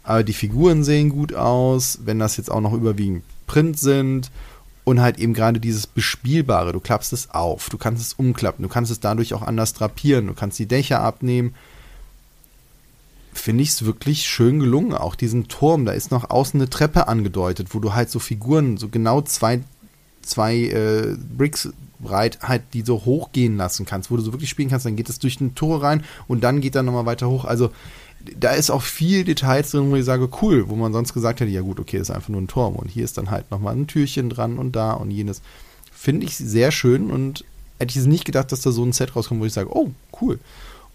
Aber 0.03 0.23
die 0.23 0.33
Figuren 0.33 0.83
sehen 0.83 1.09
gut 1.09 1.33
aus, 1.33 1.99
wenn 2.03 2.19
das 2.19 2.37
jetzt 2.37 2.51
auch 2.51 2.61
noch 2.61 2.73
überwiegend 2.73 3.23
Print 3.47 3.79
sind 3.79 4.31
und 4.83 5.01
halt 5.01 5.17
eben 5.17 5.33
gerade 5.33 5.59
dieses 5.59 5.87
Bespielbare. 5.87 6.73
Du 6.73 6.79
klappst 6.79 7.13
es 7.13 7.29
auf, 7.31 7.69
du 7.69 7.77
kannst 7.77 8.01
es 8.01 8.13
umklappen, 8.13 8.63
du 8.63 8.69
kannst 8.69 8.91
es 8.91 8.99
dadurch 8.99 9.33
auch 9.33 9.41
anders 9.41 9.73
drapieren, 9.73 10.27
du 10.27 10.33
kannst 10.33 10.59
die 10.59 10.65
Dächer 10.65 11.01
abnehmen. 11.01 11.55
Finde 13.33 13.63
ich 13.63 13.69
es 13.69 13.85
wirklich 13.85 14.27
schön 14.27 14.59
gelungen. 14.59 14.93
Auch 14.93 15.15
diesen 15.15 15.47
Turm, 15.47 15.85
da 15.85 15.93
ist 15.93 16.11
noch 16.11 16.29
außen 16.29 16.59
eine 16.59 16.69
Treppe 16.69 17.07
angedeutet, 17.07 17.69
wo 17.71 17.79
du 17.79 17.93
halt 17.93 18.09
so 18.09 18.19
Figuren, 18.19 18.77
so 18.77 18.89
genau 18.89 19.21
zwei, 19.21 19.61
zwei 20.21 20.55
äh, 20.55 21.15
Bricks 21.35 21.69
breit 22.03 22.39
halt 22.43 22.61
die 22.73 22.81
so 22.81 23.05
hochgehen 23.05 23.57
lassen 23.57 23.85
kannst, 23.85 24.11
wo 24.11 24.17
du 24.17 24.21
so 24.21 24.33
wirklich 24.33 24.49
spielen 24.49 24.69
kannst, 24.69 24.85
dann 24.85 24.95
geht 24.95 25.09
es 25.09 25.19
durch 25.19 25.39
ein 25.39 25.55
Tor 25.55 25.81
rein 25.81 26.03
und 26.27 26.43
dann 26.43 26.61
geht 26.61 26.75
er 26.75 26.83
nochmal 26.83 27.05
weiter 27.05 27.29
hoch. 27.29 27.45
Also 27.45 27.71
da 28.39 28.51
ist 28.51 28.69
auch 28.69 28.81
viel 28.81 29.23
Details 29.23 29.71
drin, 29.71 29.91
wo 29.91 29.95
ich 29.95 30.05
sage, 30.05 30.29
cool, 30.41 30.69
wo 30.69 30.75
man 30.75 30.93
sonst 30.93 31.13
gesagt 31.13 31.39
hätte, 31.39 31.51
ja 31.51 31.61
gut, 31.61 31.79
okay, 31.79 31.97
das 31.97 32.09
ist 32.09 32.15
einfach 32.15 32.29
nur 32.29 32.41
ein 32.41 32.47
Turm 32.47 32.75
und 32.75 32.89
hier 32.89 33.03
ist 33.03 33.17
dann 33.17 33.31
halt 33.31 33.51
nochmal 33.51 33.75
ein 33.75 33.87
Türchen 33.87 34.29
dran 34.29 34.57
und 34.57 34.75
da 34.75 34.93
und 34.93 35.11
jenes. 35.11 35.41
Finde 35.91 36.25
ich 36.25 36.37
sehr 36.37 36.71
schön 36.71 37.11
und 37.11 37.43
hätte 37.79 37.97
ich 37.97 38.05
nicht 38.05 38.25
gedacht, 38.25 38.51
dass 38.51 38.61
da 38.61 38.71
so 38.71 38.83
ein 38.83 38.93
Set 38.93 39.15
rauskommt, 39.15 39.41
wo 39.41 39.45
ich 39.45 39.53
sage, 39.53 39.75
oh, 39.75 39.91
cool. 40.21 40.39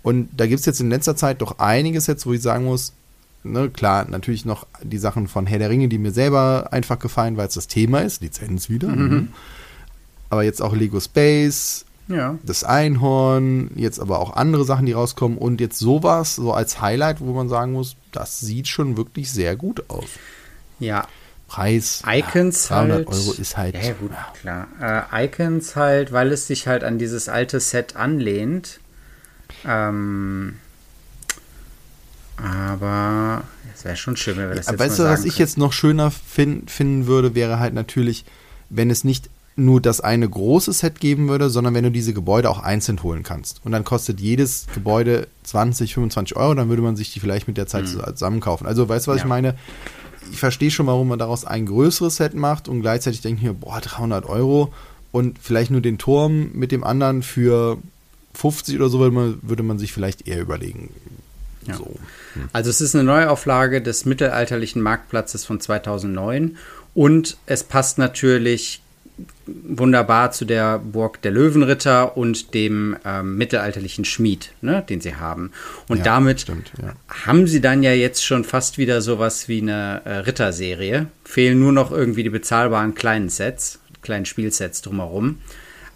Und 0.02 0.28
da 0.36 0.46
gibt 0.46 0.60
es 0.60 0.66
jetzt 0.66 0.80
in 0.80 0.90
letzter 0.90 1.16
Zeit 1.16 1.42
doch 1.42 1.58
einige 1.58 2.00
Sets, 2.00 2.24
wo 2.24 2.32
ich 2.32 2.40
sagen 2.40 2.64
muss, 2.64 2.92
ne, 3.42 3.68
klar, 3.68 4.06
natürlich 4.08 4.44
noch 4.44 4.66
die 4.82 4.98
Sachen 4.98 5.28
von 5.28 5.46
Herr 5.46 5.58
der 5.58 5.70
Ringe, 5.70 5.88
die 5.88 5.98
mir 5.98 6.12
selber 6.12 6.68
einfach 6.70 6.98
gefallen, 6.98 7.36
weil 7.36 7.48
es 7.48 7.54
das 7.54 7.68
Thema 7.68 8.00
ist, 8.00 8.22
Lizenz 8.22 8.68
wieder. 8.68 8.88
Mhm. 8.88 9.28
Aber 10.30 10.44
jetzt 10.44 10.62
auch 10.62 10.74
Lego 10.74 11.00
Space, 11.00 11.84
ja. 12.08 12.38
Das 12.42 12.64
Einhorn, 12.64 13.70
jetzt 13.74 14.00
aber 14.00 14.18
auch 14.18 14.34
andere 14.34 14.64
Sachen, 14.64 14.86
die 14.86 14.92
rauskommen 14.92 15.38
und 15.38 15.60
jetzt 15.60 15.78
sowas, 15.78 16.36
so 16.36 16.52
als 16.52 16.80
Highlight, 16.80 17.20
wo 17.20 17.32
man 17.32 17.48
sagen 17.48 17.72
muss, 17.72 17.96
das 18.12 18.40
sieht 18.40 18.66
schon 18.66 18.96
wirklich 18.96 19.30
sehr 19.30 19.56
gut 19.56 19.88
aus. 19.88 20.08
Ja. 20.78 21.06
Preis 21.48 22.02
Icons 22.06 22.68
ja, 22.68 22.84
300 22.84 22.96
halt, 22.96 23.08
Euro 23.08 23.32
ist 23.32 23.56
halt. 23.56 23.74
Ja, 23.74 23.92
gut, 23.92 24.10
klar. 24.40 24.68
Äh, 25.12 25.24
Icons 25.24 25.76
halt, 25.76 26.12
weil 26.12 26.30
es 26.32 26.46
sich 26.46 26.66
halt 26.66 26.84
an 26.84 26.98
dieses 26.98 27.28
alte 27.28 27.58
Set 27.60 27.96
anlehnt. 27.96 28.80
Ähm, 29.64 30.56
aber 32.36 33.44
es 33.74 33.84
wäre 33.84 33.96
schon 33.96 34.16
schön, 34.16 34.36
wenn 34.36 34.48
wir 34.48 34.56
das 34.56 34.66
ja, 34.66 34.72
jetzt 34.72 34.80
Weißt 34.80 34.98
du, 34.98 35.04
was 35.04 35.24
ich 35.24 35.38
jetzt 35.38 35.58
noch 35.58 35.72
schöner 35.72 36.10
fin 36.10 36.68
finden 36.68 37.06
würde, 37.06 37.34
wäre 37.34 37.58
halt 37.58 37.74
natürlich, 37.74 38.24
wenn 38.68 38.90
es 38.90 39.04
nicht 39.04 39.30
nur 39.58 39.80
das 39.80 40.00
eine 40.00 40.28
große 40.28 40.72
Set 40.72 41.00
geben 41.00 41.28
würde, 41.28 41.50
sondern 41.50 41.74
wenn 41.74 41.84
du 41.84 41.90
diese 41.90 42.14
Gebäude 42.14 42.48
auch 42.48 42.60
einzeln 42.60 43.02
holen 43.02 43.22
kannst. 43.22 43.60
Und 43.64 43.72
dann 43.72 43.84
kostet 43.84 44.20
jedes 44.20 44.66
Gebäude 44.72 45.26
20, 45.44 45.94
25 45.94 46.36
Euro, 46.36 46.54
dann 46.54 46.68
würde 46.68 46.82
man 46.82 46.96
sich 46.96 47.12
die 47.12 47.20
vielleicht 47.20 47.48
mit 47.48 47.56
der 47.56 47.66
Zeit 47.66 47.84
mhm. 47.84 48.14
zusammen 48.14 48.40
kaufen. 48.40 48.66
Also 48.66 48.88
weißt 48.88 49.06
du, 49.06 49.10
was 49.10 49.18
ja. 49.18 49.24
ich 49.24 49.28
meine? 49.28 49.54
Ich 50.30 50.38
verstehe 50.38 50.70
schon, 50.70 50.86
warum 50.86 51.08
man 51.08 51.18
daraus 51.18 51.44
ein 51.44 51.66
größeres 51.66 52.16
Set 52.16 52.34
macht 52.34 52.68
und 52.68 52.82
gleichzeitig 52.82 53.20
denke 53.20 53.40
ich 53.40 53.46
mir, 53.48 53.54
boah, 53.54 53.80
300 53.80 54.26
Euro 54.26 54.72
und 55.10 55.38
vielleicht 55.40 55.70
nur 55.70 55.80
den 55.80 55.98
Turm 55.98 56.50
mit 56.52 56.70
dem 56.70 56.84
anderen 56.84 57.22
für 57.22 57.78
50 58.34 58.76
oder 58.76 58.88
so 58.88 59.00
würde 59.00 59.14
man, 59.14 59.38
würde 59.42 59.62
man 59.62 59.78
sich 59.78 59.92
vielleicht 59.92 60.28
eher 60.28 60.40
überlegen. 60.40 60.90
Ja. 61.66 61.76
So. 61.76 61.96
Hm. 62.34 62.48
Also 62.52 62.70
es 62.70 62.80
ist 62.80 62.94
eine 62.94 63.04
Neuauflage 63.04 63.82
des 63.82 64.04
mittelalterlichen 64.04 64.80
Marktplatzes 64.82 65.44
von 65.44 65.60
2009 65.60 66.56
und 66.94 67.36
es 67.46 67.64
passt 67.64 67.98
natürlich 67.98 68.82
wunderbar 69.46 70.30
zu 70.30 70.44
der 70.44 70.78
Burg 70.78 71.22
der 71.22 71.32
Löwenritter 71.32 72.16
und 72.16 72.54
dem 72.54 72.96
ähm, 73.04 73.36
mittelalterlichen 73.36 74.04
Schmied, 74.04 74.52
ne, 74.60 74.84
den 74.88 75.00
sie 75.00 75.16
haben. 75.16 75.52
Und 75.88 75.98
ja, 75.98 76.04
damit 76.04 76.42
stimmt, 76.42 76.72
ja. 76.80 76.94
haben 77.08 77.46
sie 77.46 77.60
dann 77.60 77.82
ja 77.82 77.92
jetzt 77.92 78.24
schon 78.24 78.44
fast 78.44 78.78
wieder 78.78 79.00
sowas 79.00 79.48
wie 79.48 79.60
eine 79.60 80.02
äh, 80.04 80.10
Ritterserie. 80.18 81.06
Fehlen 81.24 81.58
nur 81.58 81.72
noch 81.72 81.90
irgendwie 81.90 82.22
die 82.22 82.30
bezahlbaren 82.30 82.94
kleinen 82.94 83.28
Sets, 83.28 83.80
kleinen 84.02 84.26
Spielsets 84.26 84.82
drumherum. 84.82 85.38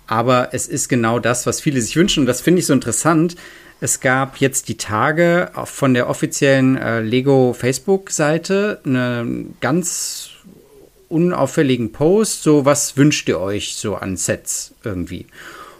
Aber 0.07 0.53
es 0.53 0.67
ist 0.69 0.89
genau 0.89 1.19
das, 1.19 1.47
was 1.47 1.61
viele 1.61 1.81
sich 1.81 1.97
wünschen. 1.97 2.21
Und 2.21 2.27
das 2.27 2.41
finde 2.41 2.61
ich 2.61 2.67
so 2.67 2.73
interessant. 2.73 3.37
Es 3.81 4.01
gab 4.01 4.37
jetzt 4.37 4.69
die 4.69 4.77
Tage 4.77 5.51
von 5.65 5.95
der 5.95 6.09
offiziellen 6.09 6.77
äh, 6.77 7.01
Lego 7.01 7.53
Facebook-Seite 7.53 8.81
eine 8.85 9.47
ganz 9.61 10.32
unauffälligen 11.13 11.93
Post, 11.93 12.43
so 12.43 12.65
was 12.65 12.97
wünscht 12.97 13.29
ihr 13.29 13.39
euch 13.39 13.77
so 13.77 13.97
an 13.97 14.17
Sets 14.17 14.75
irgendwie. 14.83 15.27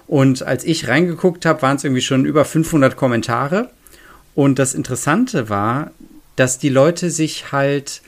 Und 0.07 0.43
als 0.43 0.65
ich 0.65 0.89
reingeguckt 0.89 1.47
habe, 1.47 1.63
waren 1.63 1.77
es 1.77 1.85
irgendwie 1.85 2.03
schon 2.03 2.27
über 2.27 2.45
500 2.45 2.97
Kommentare. 2.97 3.71
Und 4.35 4.59
das 4.59 4.75
Interessante 4.75 5.49
war, 5.49 5.91
dass 6.37 6.59
die 6.59 6.69
Leute 6.69 7.11
sich 7.11 7.53
halt 7.53 8.03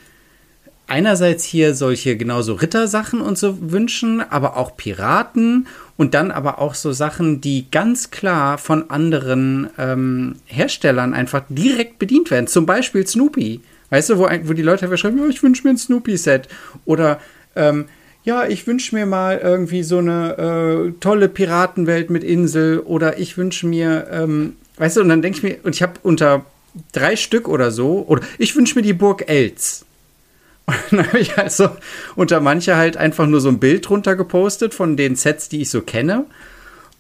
einerseits 0.87 1.45
hier 1.45 1.75
solche 1.75 2.17
genauso 2.17 2.55
Rittersachen 2.55 3.21
und 3.21 3.39
so 3.39 3.71
wünschen, 3.73 4.21
aber 4.21 4.57
auch 4.57 4.77
Piraten 4.77 5.67
und 5.97 6.15
dann 6.15 6.31
aber 6.31 6.59
auch 6.59 6.75
so 6.75 6.93
Sachen, 6.93 7.41
die 7.41 7.71
ganz 7.71 8.11
klar 8.11 8.59
von 8.59 8.91
anderen 8.91 9.71
ähm, 9.79 10.37
Herstellern 10.45 11.15
einfach 11.15 11.43
direkt 11.49 11.99
bedient 11.99 12.31
werden. 12.31 12.47
Zum 12.47 12.67
Beispiel 12.67 13.07
Snoopy. 13.07 13.61
Weißt 13.95 14.11
du, 14.11 14.19
wo, 14.19 14.29
wo 14.43 14.55
die 14.55 14.63
Leute 14.63 14.99
schreiben, 14.99 15.19
ja, 15.19 15.29
ich 15.29 15.41
wünsche 15.41 15.63
mir 15.63 15.71
ein 15.71 15.79
Snoopy-Set. 15.79 16.49
Oder 16.85 17.21
ähm, 17.55 17.85
ja, 18.25 18.45
ich 18.45 18.67
wünsche 18.67 18.93
mir 18.93 19.07
mal 19.07 19.39
irgendwie 19.39 19.85
so 19.85 19.99
eine 19.99 20.37
äh, 20.37 20.93
tolle 20.99 21.29
Piratenwelt 21.29 22.11
mit 22.11 22.25
Insel. 22.25 22.81
Oder 22.81 23.21
ich 23.21 23.39
wünsche 23.39 23.69
mir, 23.69 24.09
ähm, 24.11 24.57
weißt 24.79 24.97
du, 24.97 25.01
und 25.01 25.11
dann 25.11 25.23
denke 25.23 25.39
ich 25.39 25.45
mir, 25.45 25.59
und 25.63 25.77
ich 25.77 25.83
habe 25.83 25.93
unter 26.03 26.45
drei 26.91 27.15
Stück 27.15 27.47
oder 27.47 27.71
so, 27.71 28.05
oder 28.09 28.23
ich 28.37 28.57
wünsche 28.57 28.75
mir 28.75 28.83
die 28.83 28.95
Burg 28.95 29.29
Els. 29.29 29.85
Und 30.67 30.99
dann 30.99 31.07
habe 31.07 31.21
ich 31.21 31.39
also 31.39 31.69
unter 32.17 32.41
manche 32.41 32.75
halt 32.75 32.97
einfach 32.97 33.27
nur 33.27 33.41
so 33.41 33.49
ein 33.51 33.61
Bild 33.61 33.89
drunter 33.89 34.17
gepostet 34.17 34.75
von 34.75 34.97
den 34.97 35.15
Sets, 35.15 35.49
die 35.49 35.61
ich 35.61 35.71
so 35.71 35.83
kenne. 35.83 36.25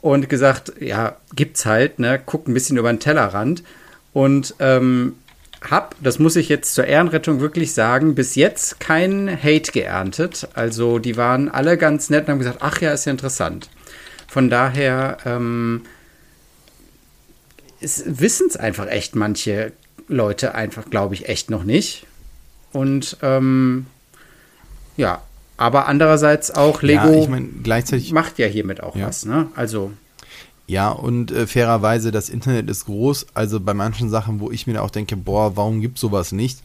Und 0.00 0.28
gesagt, 0.28 0.74
ja, 0.78 1.16
gibt's 1.34 1.66
halt, 1.66 1.98
ne, 1.98 2.20
guck 2.24 2.46
ein 2.46 2.54
bisschen 2.54 2.76
über 2.76 2.92
den 2.92 3.00
Tellerrand. 3.00 3.64
Und 4.12 4.54
ähm, 4.60 5.14
habe, 5.70 5.96
das 6.00 6.18
muss 6.18 6.36
ich 6.36 6.48
jetzt 6.48 6.74
zur 6.74 6.86
Ehrenrettung 6.86 7.40
wirklich 7.40 7.72
sagen, 7.74 8.14
bis 8.14 8.34
jetzt 8.34 8.80
keinen 8.80 9.30
Hate 9.30 9.72
geerntet. 9.72 10.48
Also 10.54 10.98
die 10.98 11.16
waren 11.16 11.48
alle 11.48 11.78
ganz 11.78 12.10
nett 12.10 12.24
und 12.24 12.32
haben 12.32 12.38
gesagt, 12.38 12.58
ach 12.60 12.80
ja, 12.80 12.92
ist 12.92 13.06
ja 13.06 13.12
interessant. 13.12 13.70
Von 14.28 14.50
daher 14.50 15.18
ähm, 15.24 15.82
wissen 17.80 18.46
es 18.48 18.56
einfach 18.56 18.88
echt 18.88 19.14
manche 19.14 19.72
Leute 20.08 20.54
einfach, 20.54 20.90
glaube 20.90 21.14
ich, 21.14 21.28
echt 21.28 21.50
noch 21.50 21.64
nicht. 21.64 22.06
Und 22.72 23.16
ähm, 23.22 23.86
ja, 24.96 25.22
aber 25.56 25.86
andererseits 25.86 26.50
auch 26.50 26.82
Lego 26.82 27.12
ja, 27.12 27.22
ich 27.22 27.28
mein, 27.28 27.60
gleichzeitig 27.62 28.12
macht 28.12 28.38
ja 28.38 28.46
hiermit 28.46 28.82
auch 28.82 28.96
ja. 28.96 29.06
was. 29.06 29.24
Ne? 29.24 29.48
Also 29.54 29.92
ja, 30.66 30.90
und 30.90 31.30
äh, 31.30 31.46
fairerweise, 31.46 32.10
das 32.10 32.30
Internet 32.30 32.70
ist 32.70 32.86
groß. 32.86 33.26
Also 33.34 33.60
bei 33.60 33.74
manchen 33.74 34.08
Sachen, 34.08 34.40
wo 34.40 34.50
ich 34.50 34.66
mir 34.66 34.82
auch 34.82 34.90
denke, 34.90 35.16
boah, 35.16 35.56
warum 35.56 35.80
gibt 35.80 35.98
sowas 35.98 36.32
nicht? 36.32 36.60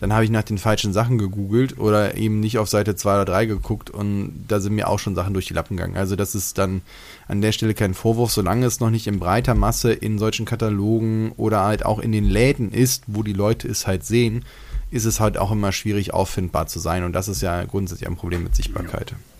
Dann 0.00 0.12
habe 0.12 0.24
ich 0.24 0.30
nach 0.30 0.42
den 0.42 0.58
falschen 0.58 0.92
Sachen 0.92 1.18
gegoogelt 1.18 1.78
oder 1.78 2.16
eben 2.16 2.40
nicht 2.40 2.58
auf 2.58 2.68
Seite 2.68 2.96
2 2.96 3.14
oder 3.14 3.24
3 3.24 3.46
geguckt 3.46 3.90
und 3.90 4.44
da 4.48 4.60
sind 4.60 4.74
mir 4.74 4.88
auch 4.88 4.98
schon 4.98 5.14
Sachen 5.14 5.34
durch 5.34 5.46
die 5.46 5.54
Lappen 5.54 5.76
gegangen. 5.76 5.96
Also 5.96 6.16
das 6.16 6.34
ist 6.34 6.58
dann 6.58 6.82
an 7.28 7.40
der 7.40 7.52
Stelle 7.52 7.74
kein 7.74 7.94
Vorwurf, 7.94 8.32
solange 8.32 8.66
es 8.66 8.80
noch 8.80 8.90
nicht 8.90 9.06
in 9.06 9.20
breiter 9.20 9.54
Masse 9.54 9.92
in 9.92 10.18
solchen 10.18 10.46
Katalogen 10.46 11.32
oder 11.36 11.62
halt 11.62 11.86
auch 11.86 12.00
in 12.00 12.12
den 12.12 12.24
Läden 12.24 12.72
ist, 12.72 13.04
wo 13.06 13.22
die 13.22 13.32
Leute 13.32 13.68
es 13.68 13.86
halt 13.86 14.04
sehen, 14.04 14.44
ist 14.90 15.04
es 15.04 15.20
halt 15.20 15.38
auch 15.38 15.52
immer 15.52 15.70
schwierig 15.70 16.12
auffindbar 16.12 16.66
zu 16.66 16.80
sein 16.80 17.04
und 17.04 17.12
das 17.12 17.28
ist 17.28 17.40
ja 17.40 17.64
grundsätzlich 17.64 18.08
ein 18.08 18.16
Problem 18.16 18.42
mit 18.42 18.56
Sichtbarkeit. 18.56 19.12
Ja. 19.12 19.33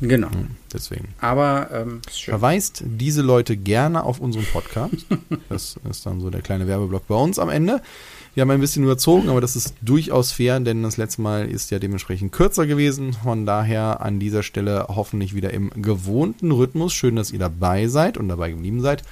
Genau. 0.00 0.30
Hm, 0.30 0.48
deswegen. 0.72 1.08
Aber 1.20 1.70
ähm, 1.72 2.02
verweist 2.10 2.82
diese 2.84 3.22
Leute 3.22 3.56
gerne 3.56 4.04
auf 4.04 4.20
unseren 4.20 4.44
Podcast. 4.44 4.94
das 5.48 5.76
ist 5.88 6.06
dann 6.06 6.20
so 6.20 6.30
der 6.30 6.42
kleine 6.42 6.66
Werbeblock 6.66 7.06
bei 7.06 7.14
uns 7.14 7.38
am 7.38 7.48
Ende. 7.48 7.80
Wir 8.34 8.42
haben 8.42 8.50
ein 8.50 8.60
bisschen 8.60 8.84
überzogen, 8.84 9.30
aber 9.30 9.40
das 9.40 9.56
ist 9.56 9.74
durchaus 9.80 10.32
fair, 10.32 10.60
denn 10.60 10.82
das 10.82 10.98
letzte 10.98 11.22
Mal 11.22 11.50
ist 11.50 11.70
ja 11.70 11.78
dementsprechend 11.78 12.32
kürzer 12.32 12.66
gewesen. 12.66 13.14
Von 13.14 13.46
daher 13.46 14.02
an 14.02 14.20
dieser 14.20 14.42
Stelle 14.42 14.86
hoffentlich 14.88 15.34
wieder 15.34 15.54
im 15.54 15.70
gewohnten 15.70 16.50
Rhythmus. 16.52 16.92
Schön, 16.92 17.16
dass 17.16 17.30
ihr 17.30 17.38
dabei 17.38 17.88
seid 17.88 18.18
und 18.18 18.28
dabei 18.28 18.50
geblieben 18.50 18.82
seid. 18.82 19.04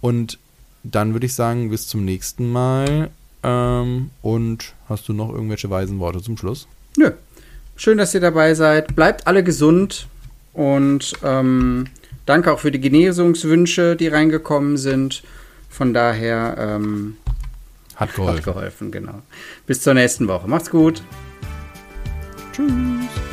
Und 0.00 0.38
dann 0.84 1.12
würde 1.12 1.26
ich 1.26 1.34
sagen, 1.34 1.70
bis 1.70 1.88
zum 1.88 2.04
nächsten 2.04 2.52
Mal. 2.52 3.10
Ähm, 3.42 4.10
und 4.22 4.74
hast 4.88 5.08
du 5.08 5.14
noch 5.14 5.30
irgendwelche 5.30 5.68
weisen 5.68 5.98
Worte 5.98 6.22
zum 6.22 6.36
Schluss? 6.36 6.68
Nö. 6.96 7.10
Schön, 7.74 7.98
dass 7.98 8.14
ihr 8.14 8.20
dabei 8.20 8.54
seid. 8.54 8.94
Bleibt 8.94 9.26
alle 9.26 9.42
gesund. 9.42 10.06
Und 10.52 11.14
ähm, 11.22 11.86
danke 12.26 12.52
auch 12.52 12.58
für 12.58 12.70
die 12.70 12.80
Genesungswünsche, 12.80 13.96
die 13.96 14.08
reingekommen 14.08 14.76
sind. 14.76 15.22
Von 15.68 15.94
daher. 15.94 16.56
Ähm, 16.58 17.16
Hat 17.96 18.14
geholfen. 18.14 18.36
Hat 18.36 18.44
geholfen, 18.44 18.90
genau. 18.90 19.22
Bis 19.66 19.82
zur 19.82 19.94
nächsten 19.94 20.26
Woche. 20.28 20.48
Macht's 20.48 20.70
gut. 20.70 21.02
Tschüss. 22.52 23.29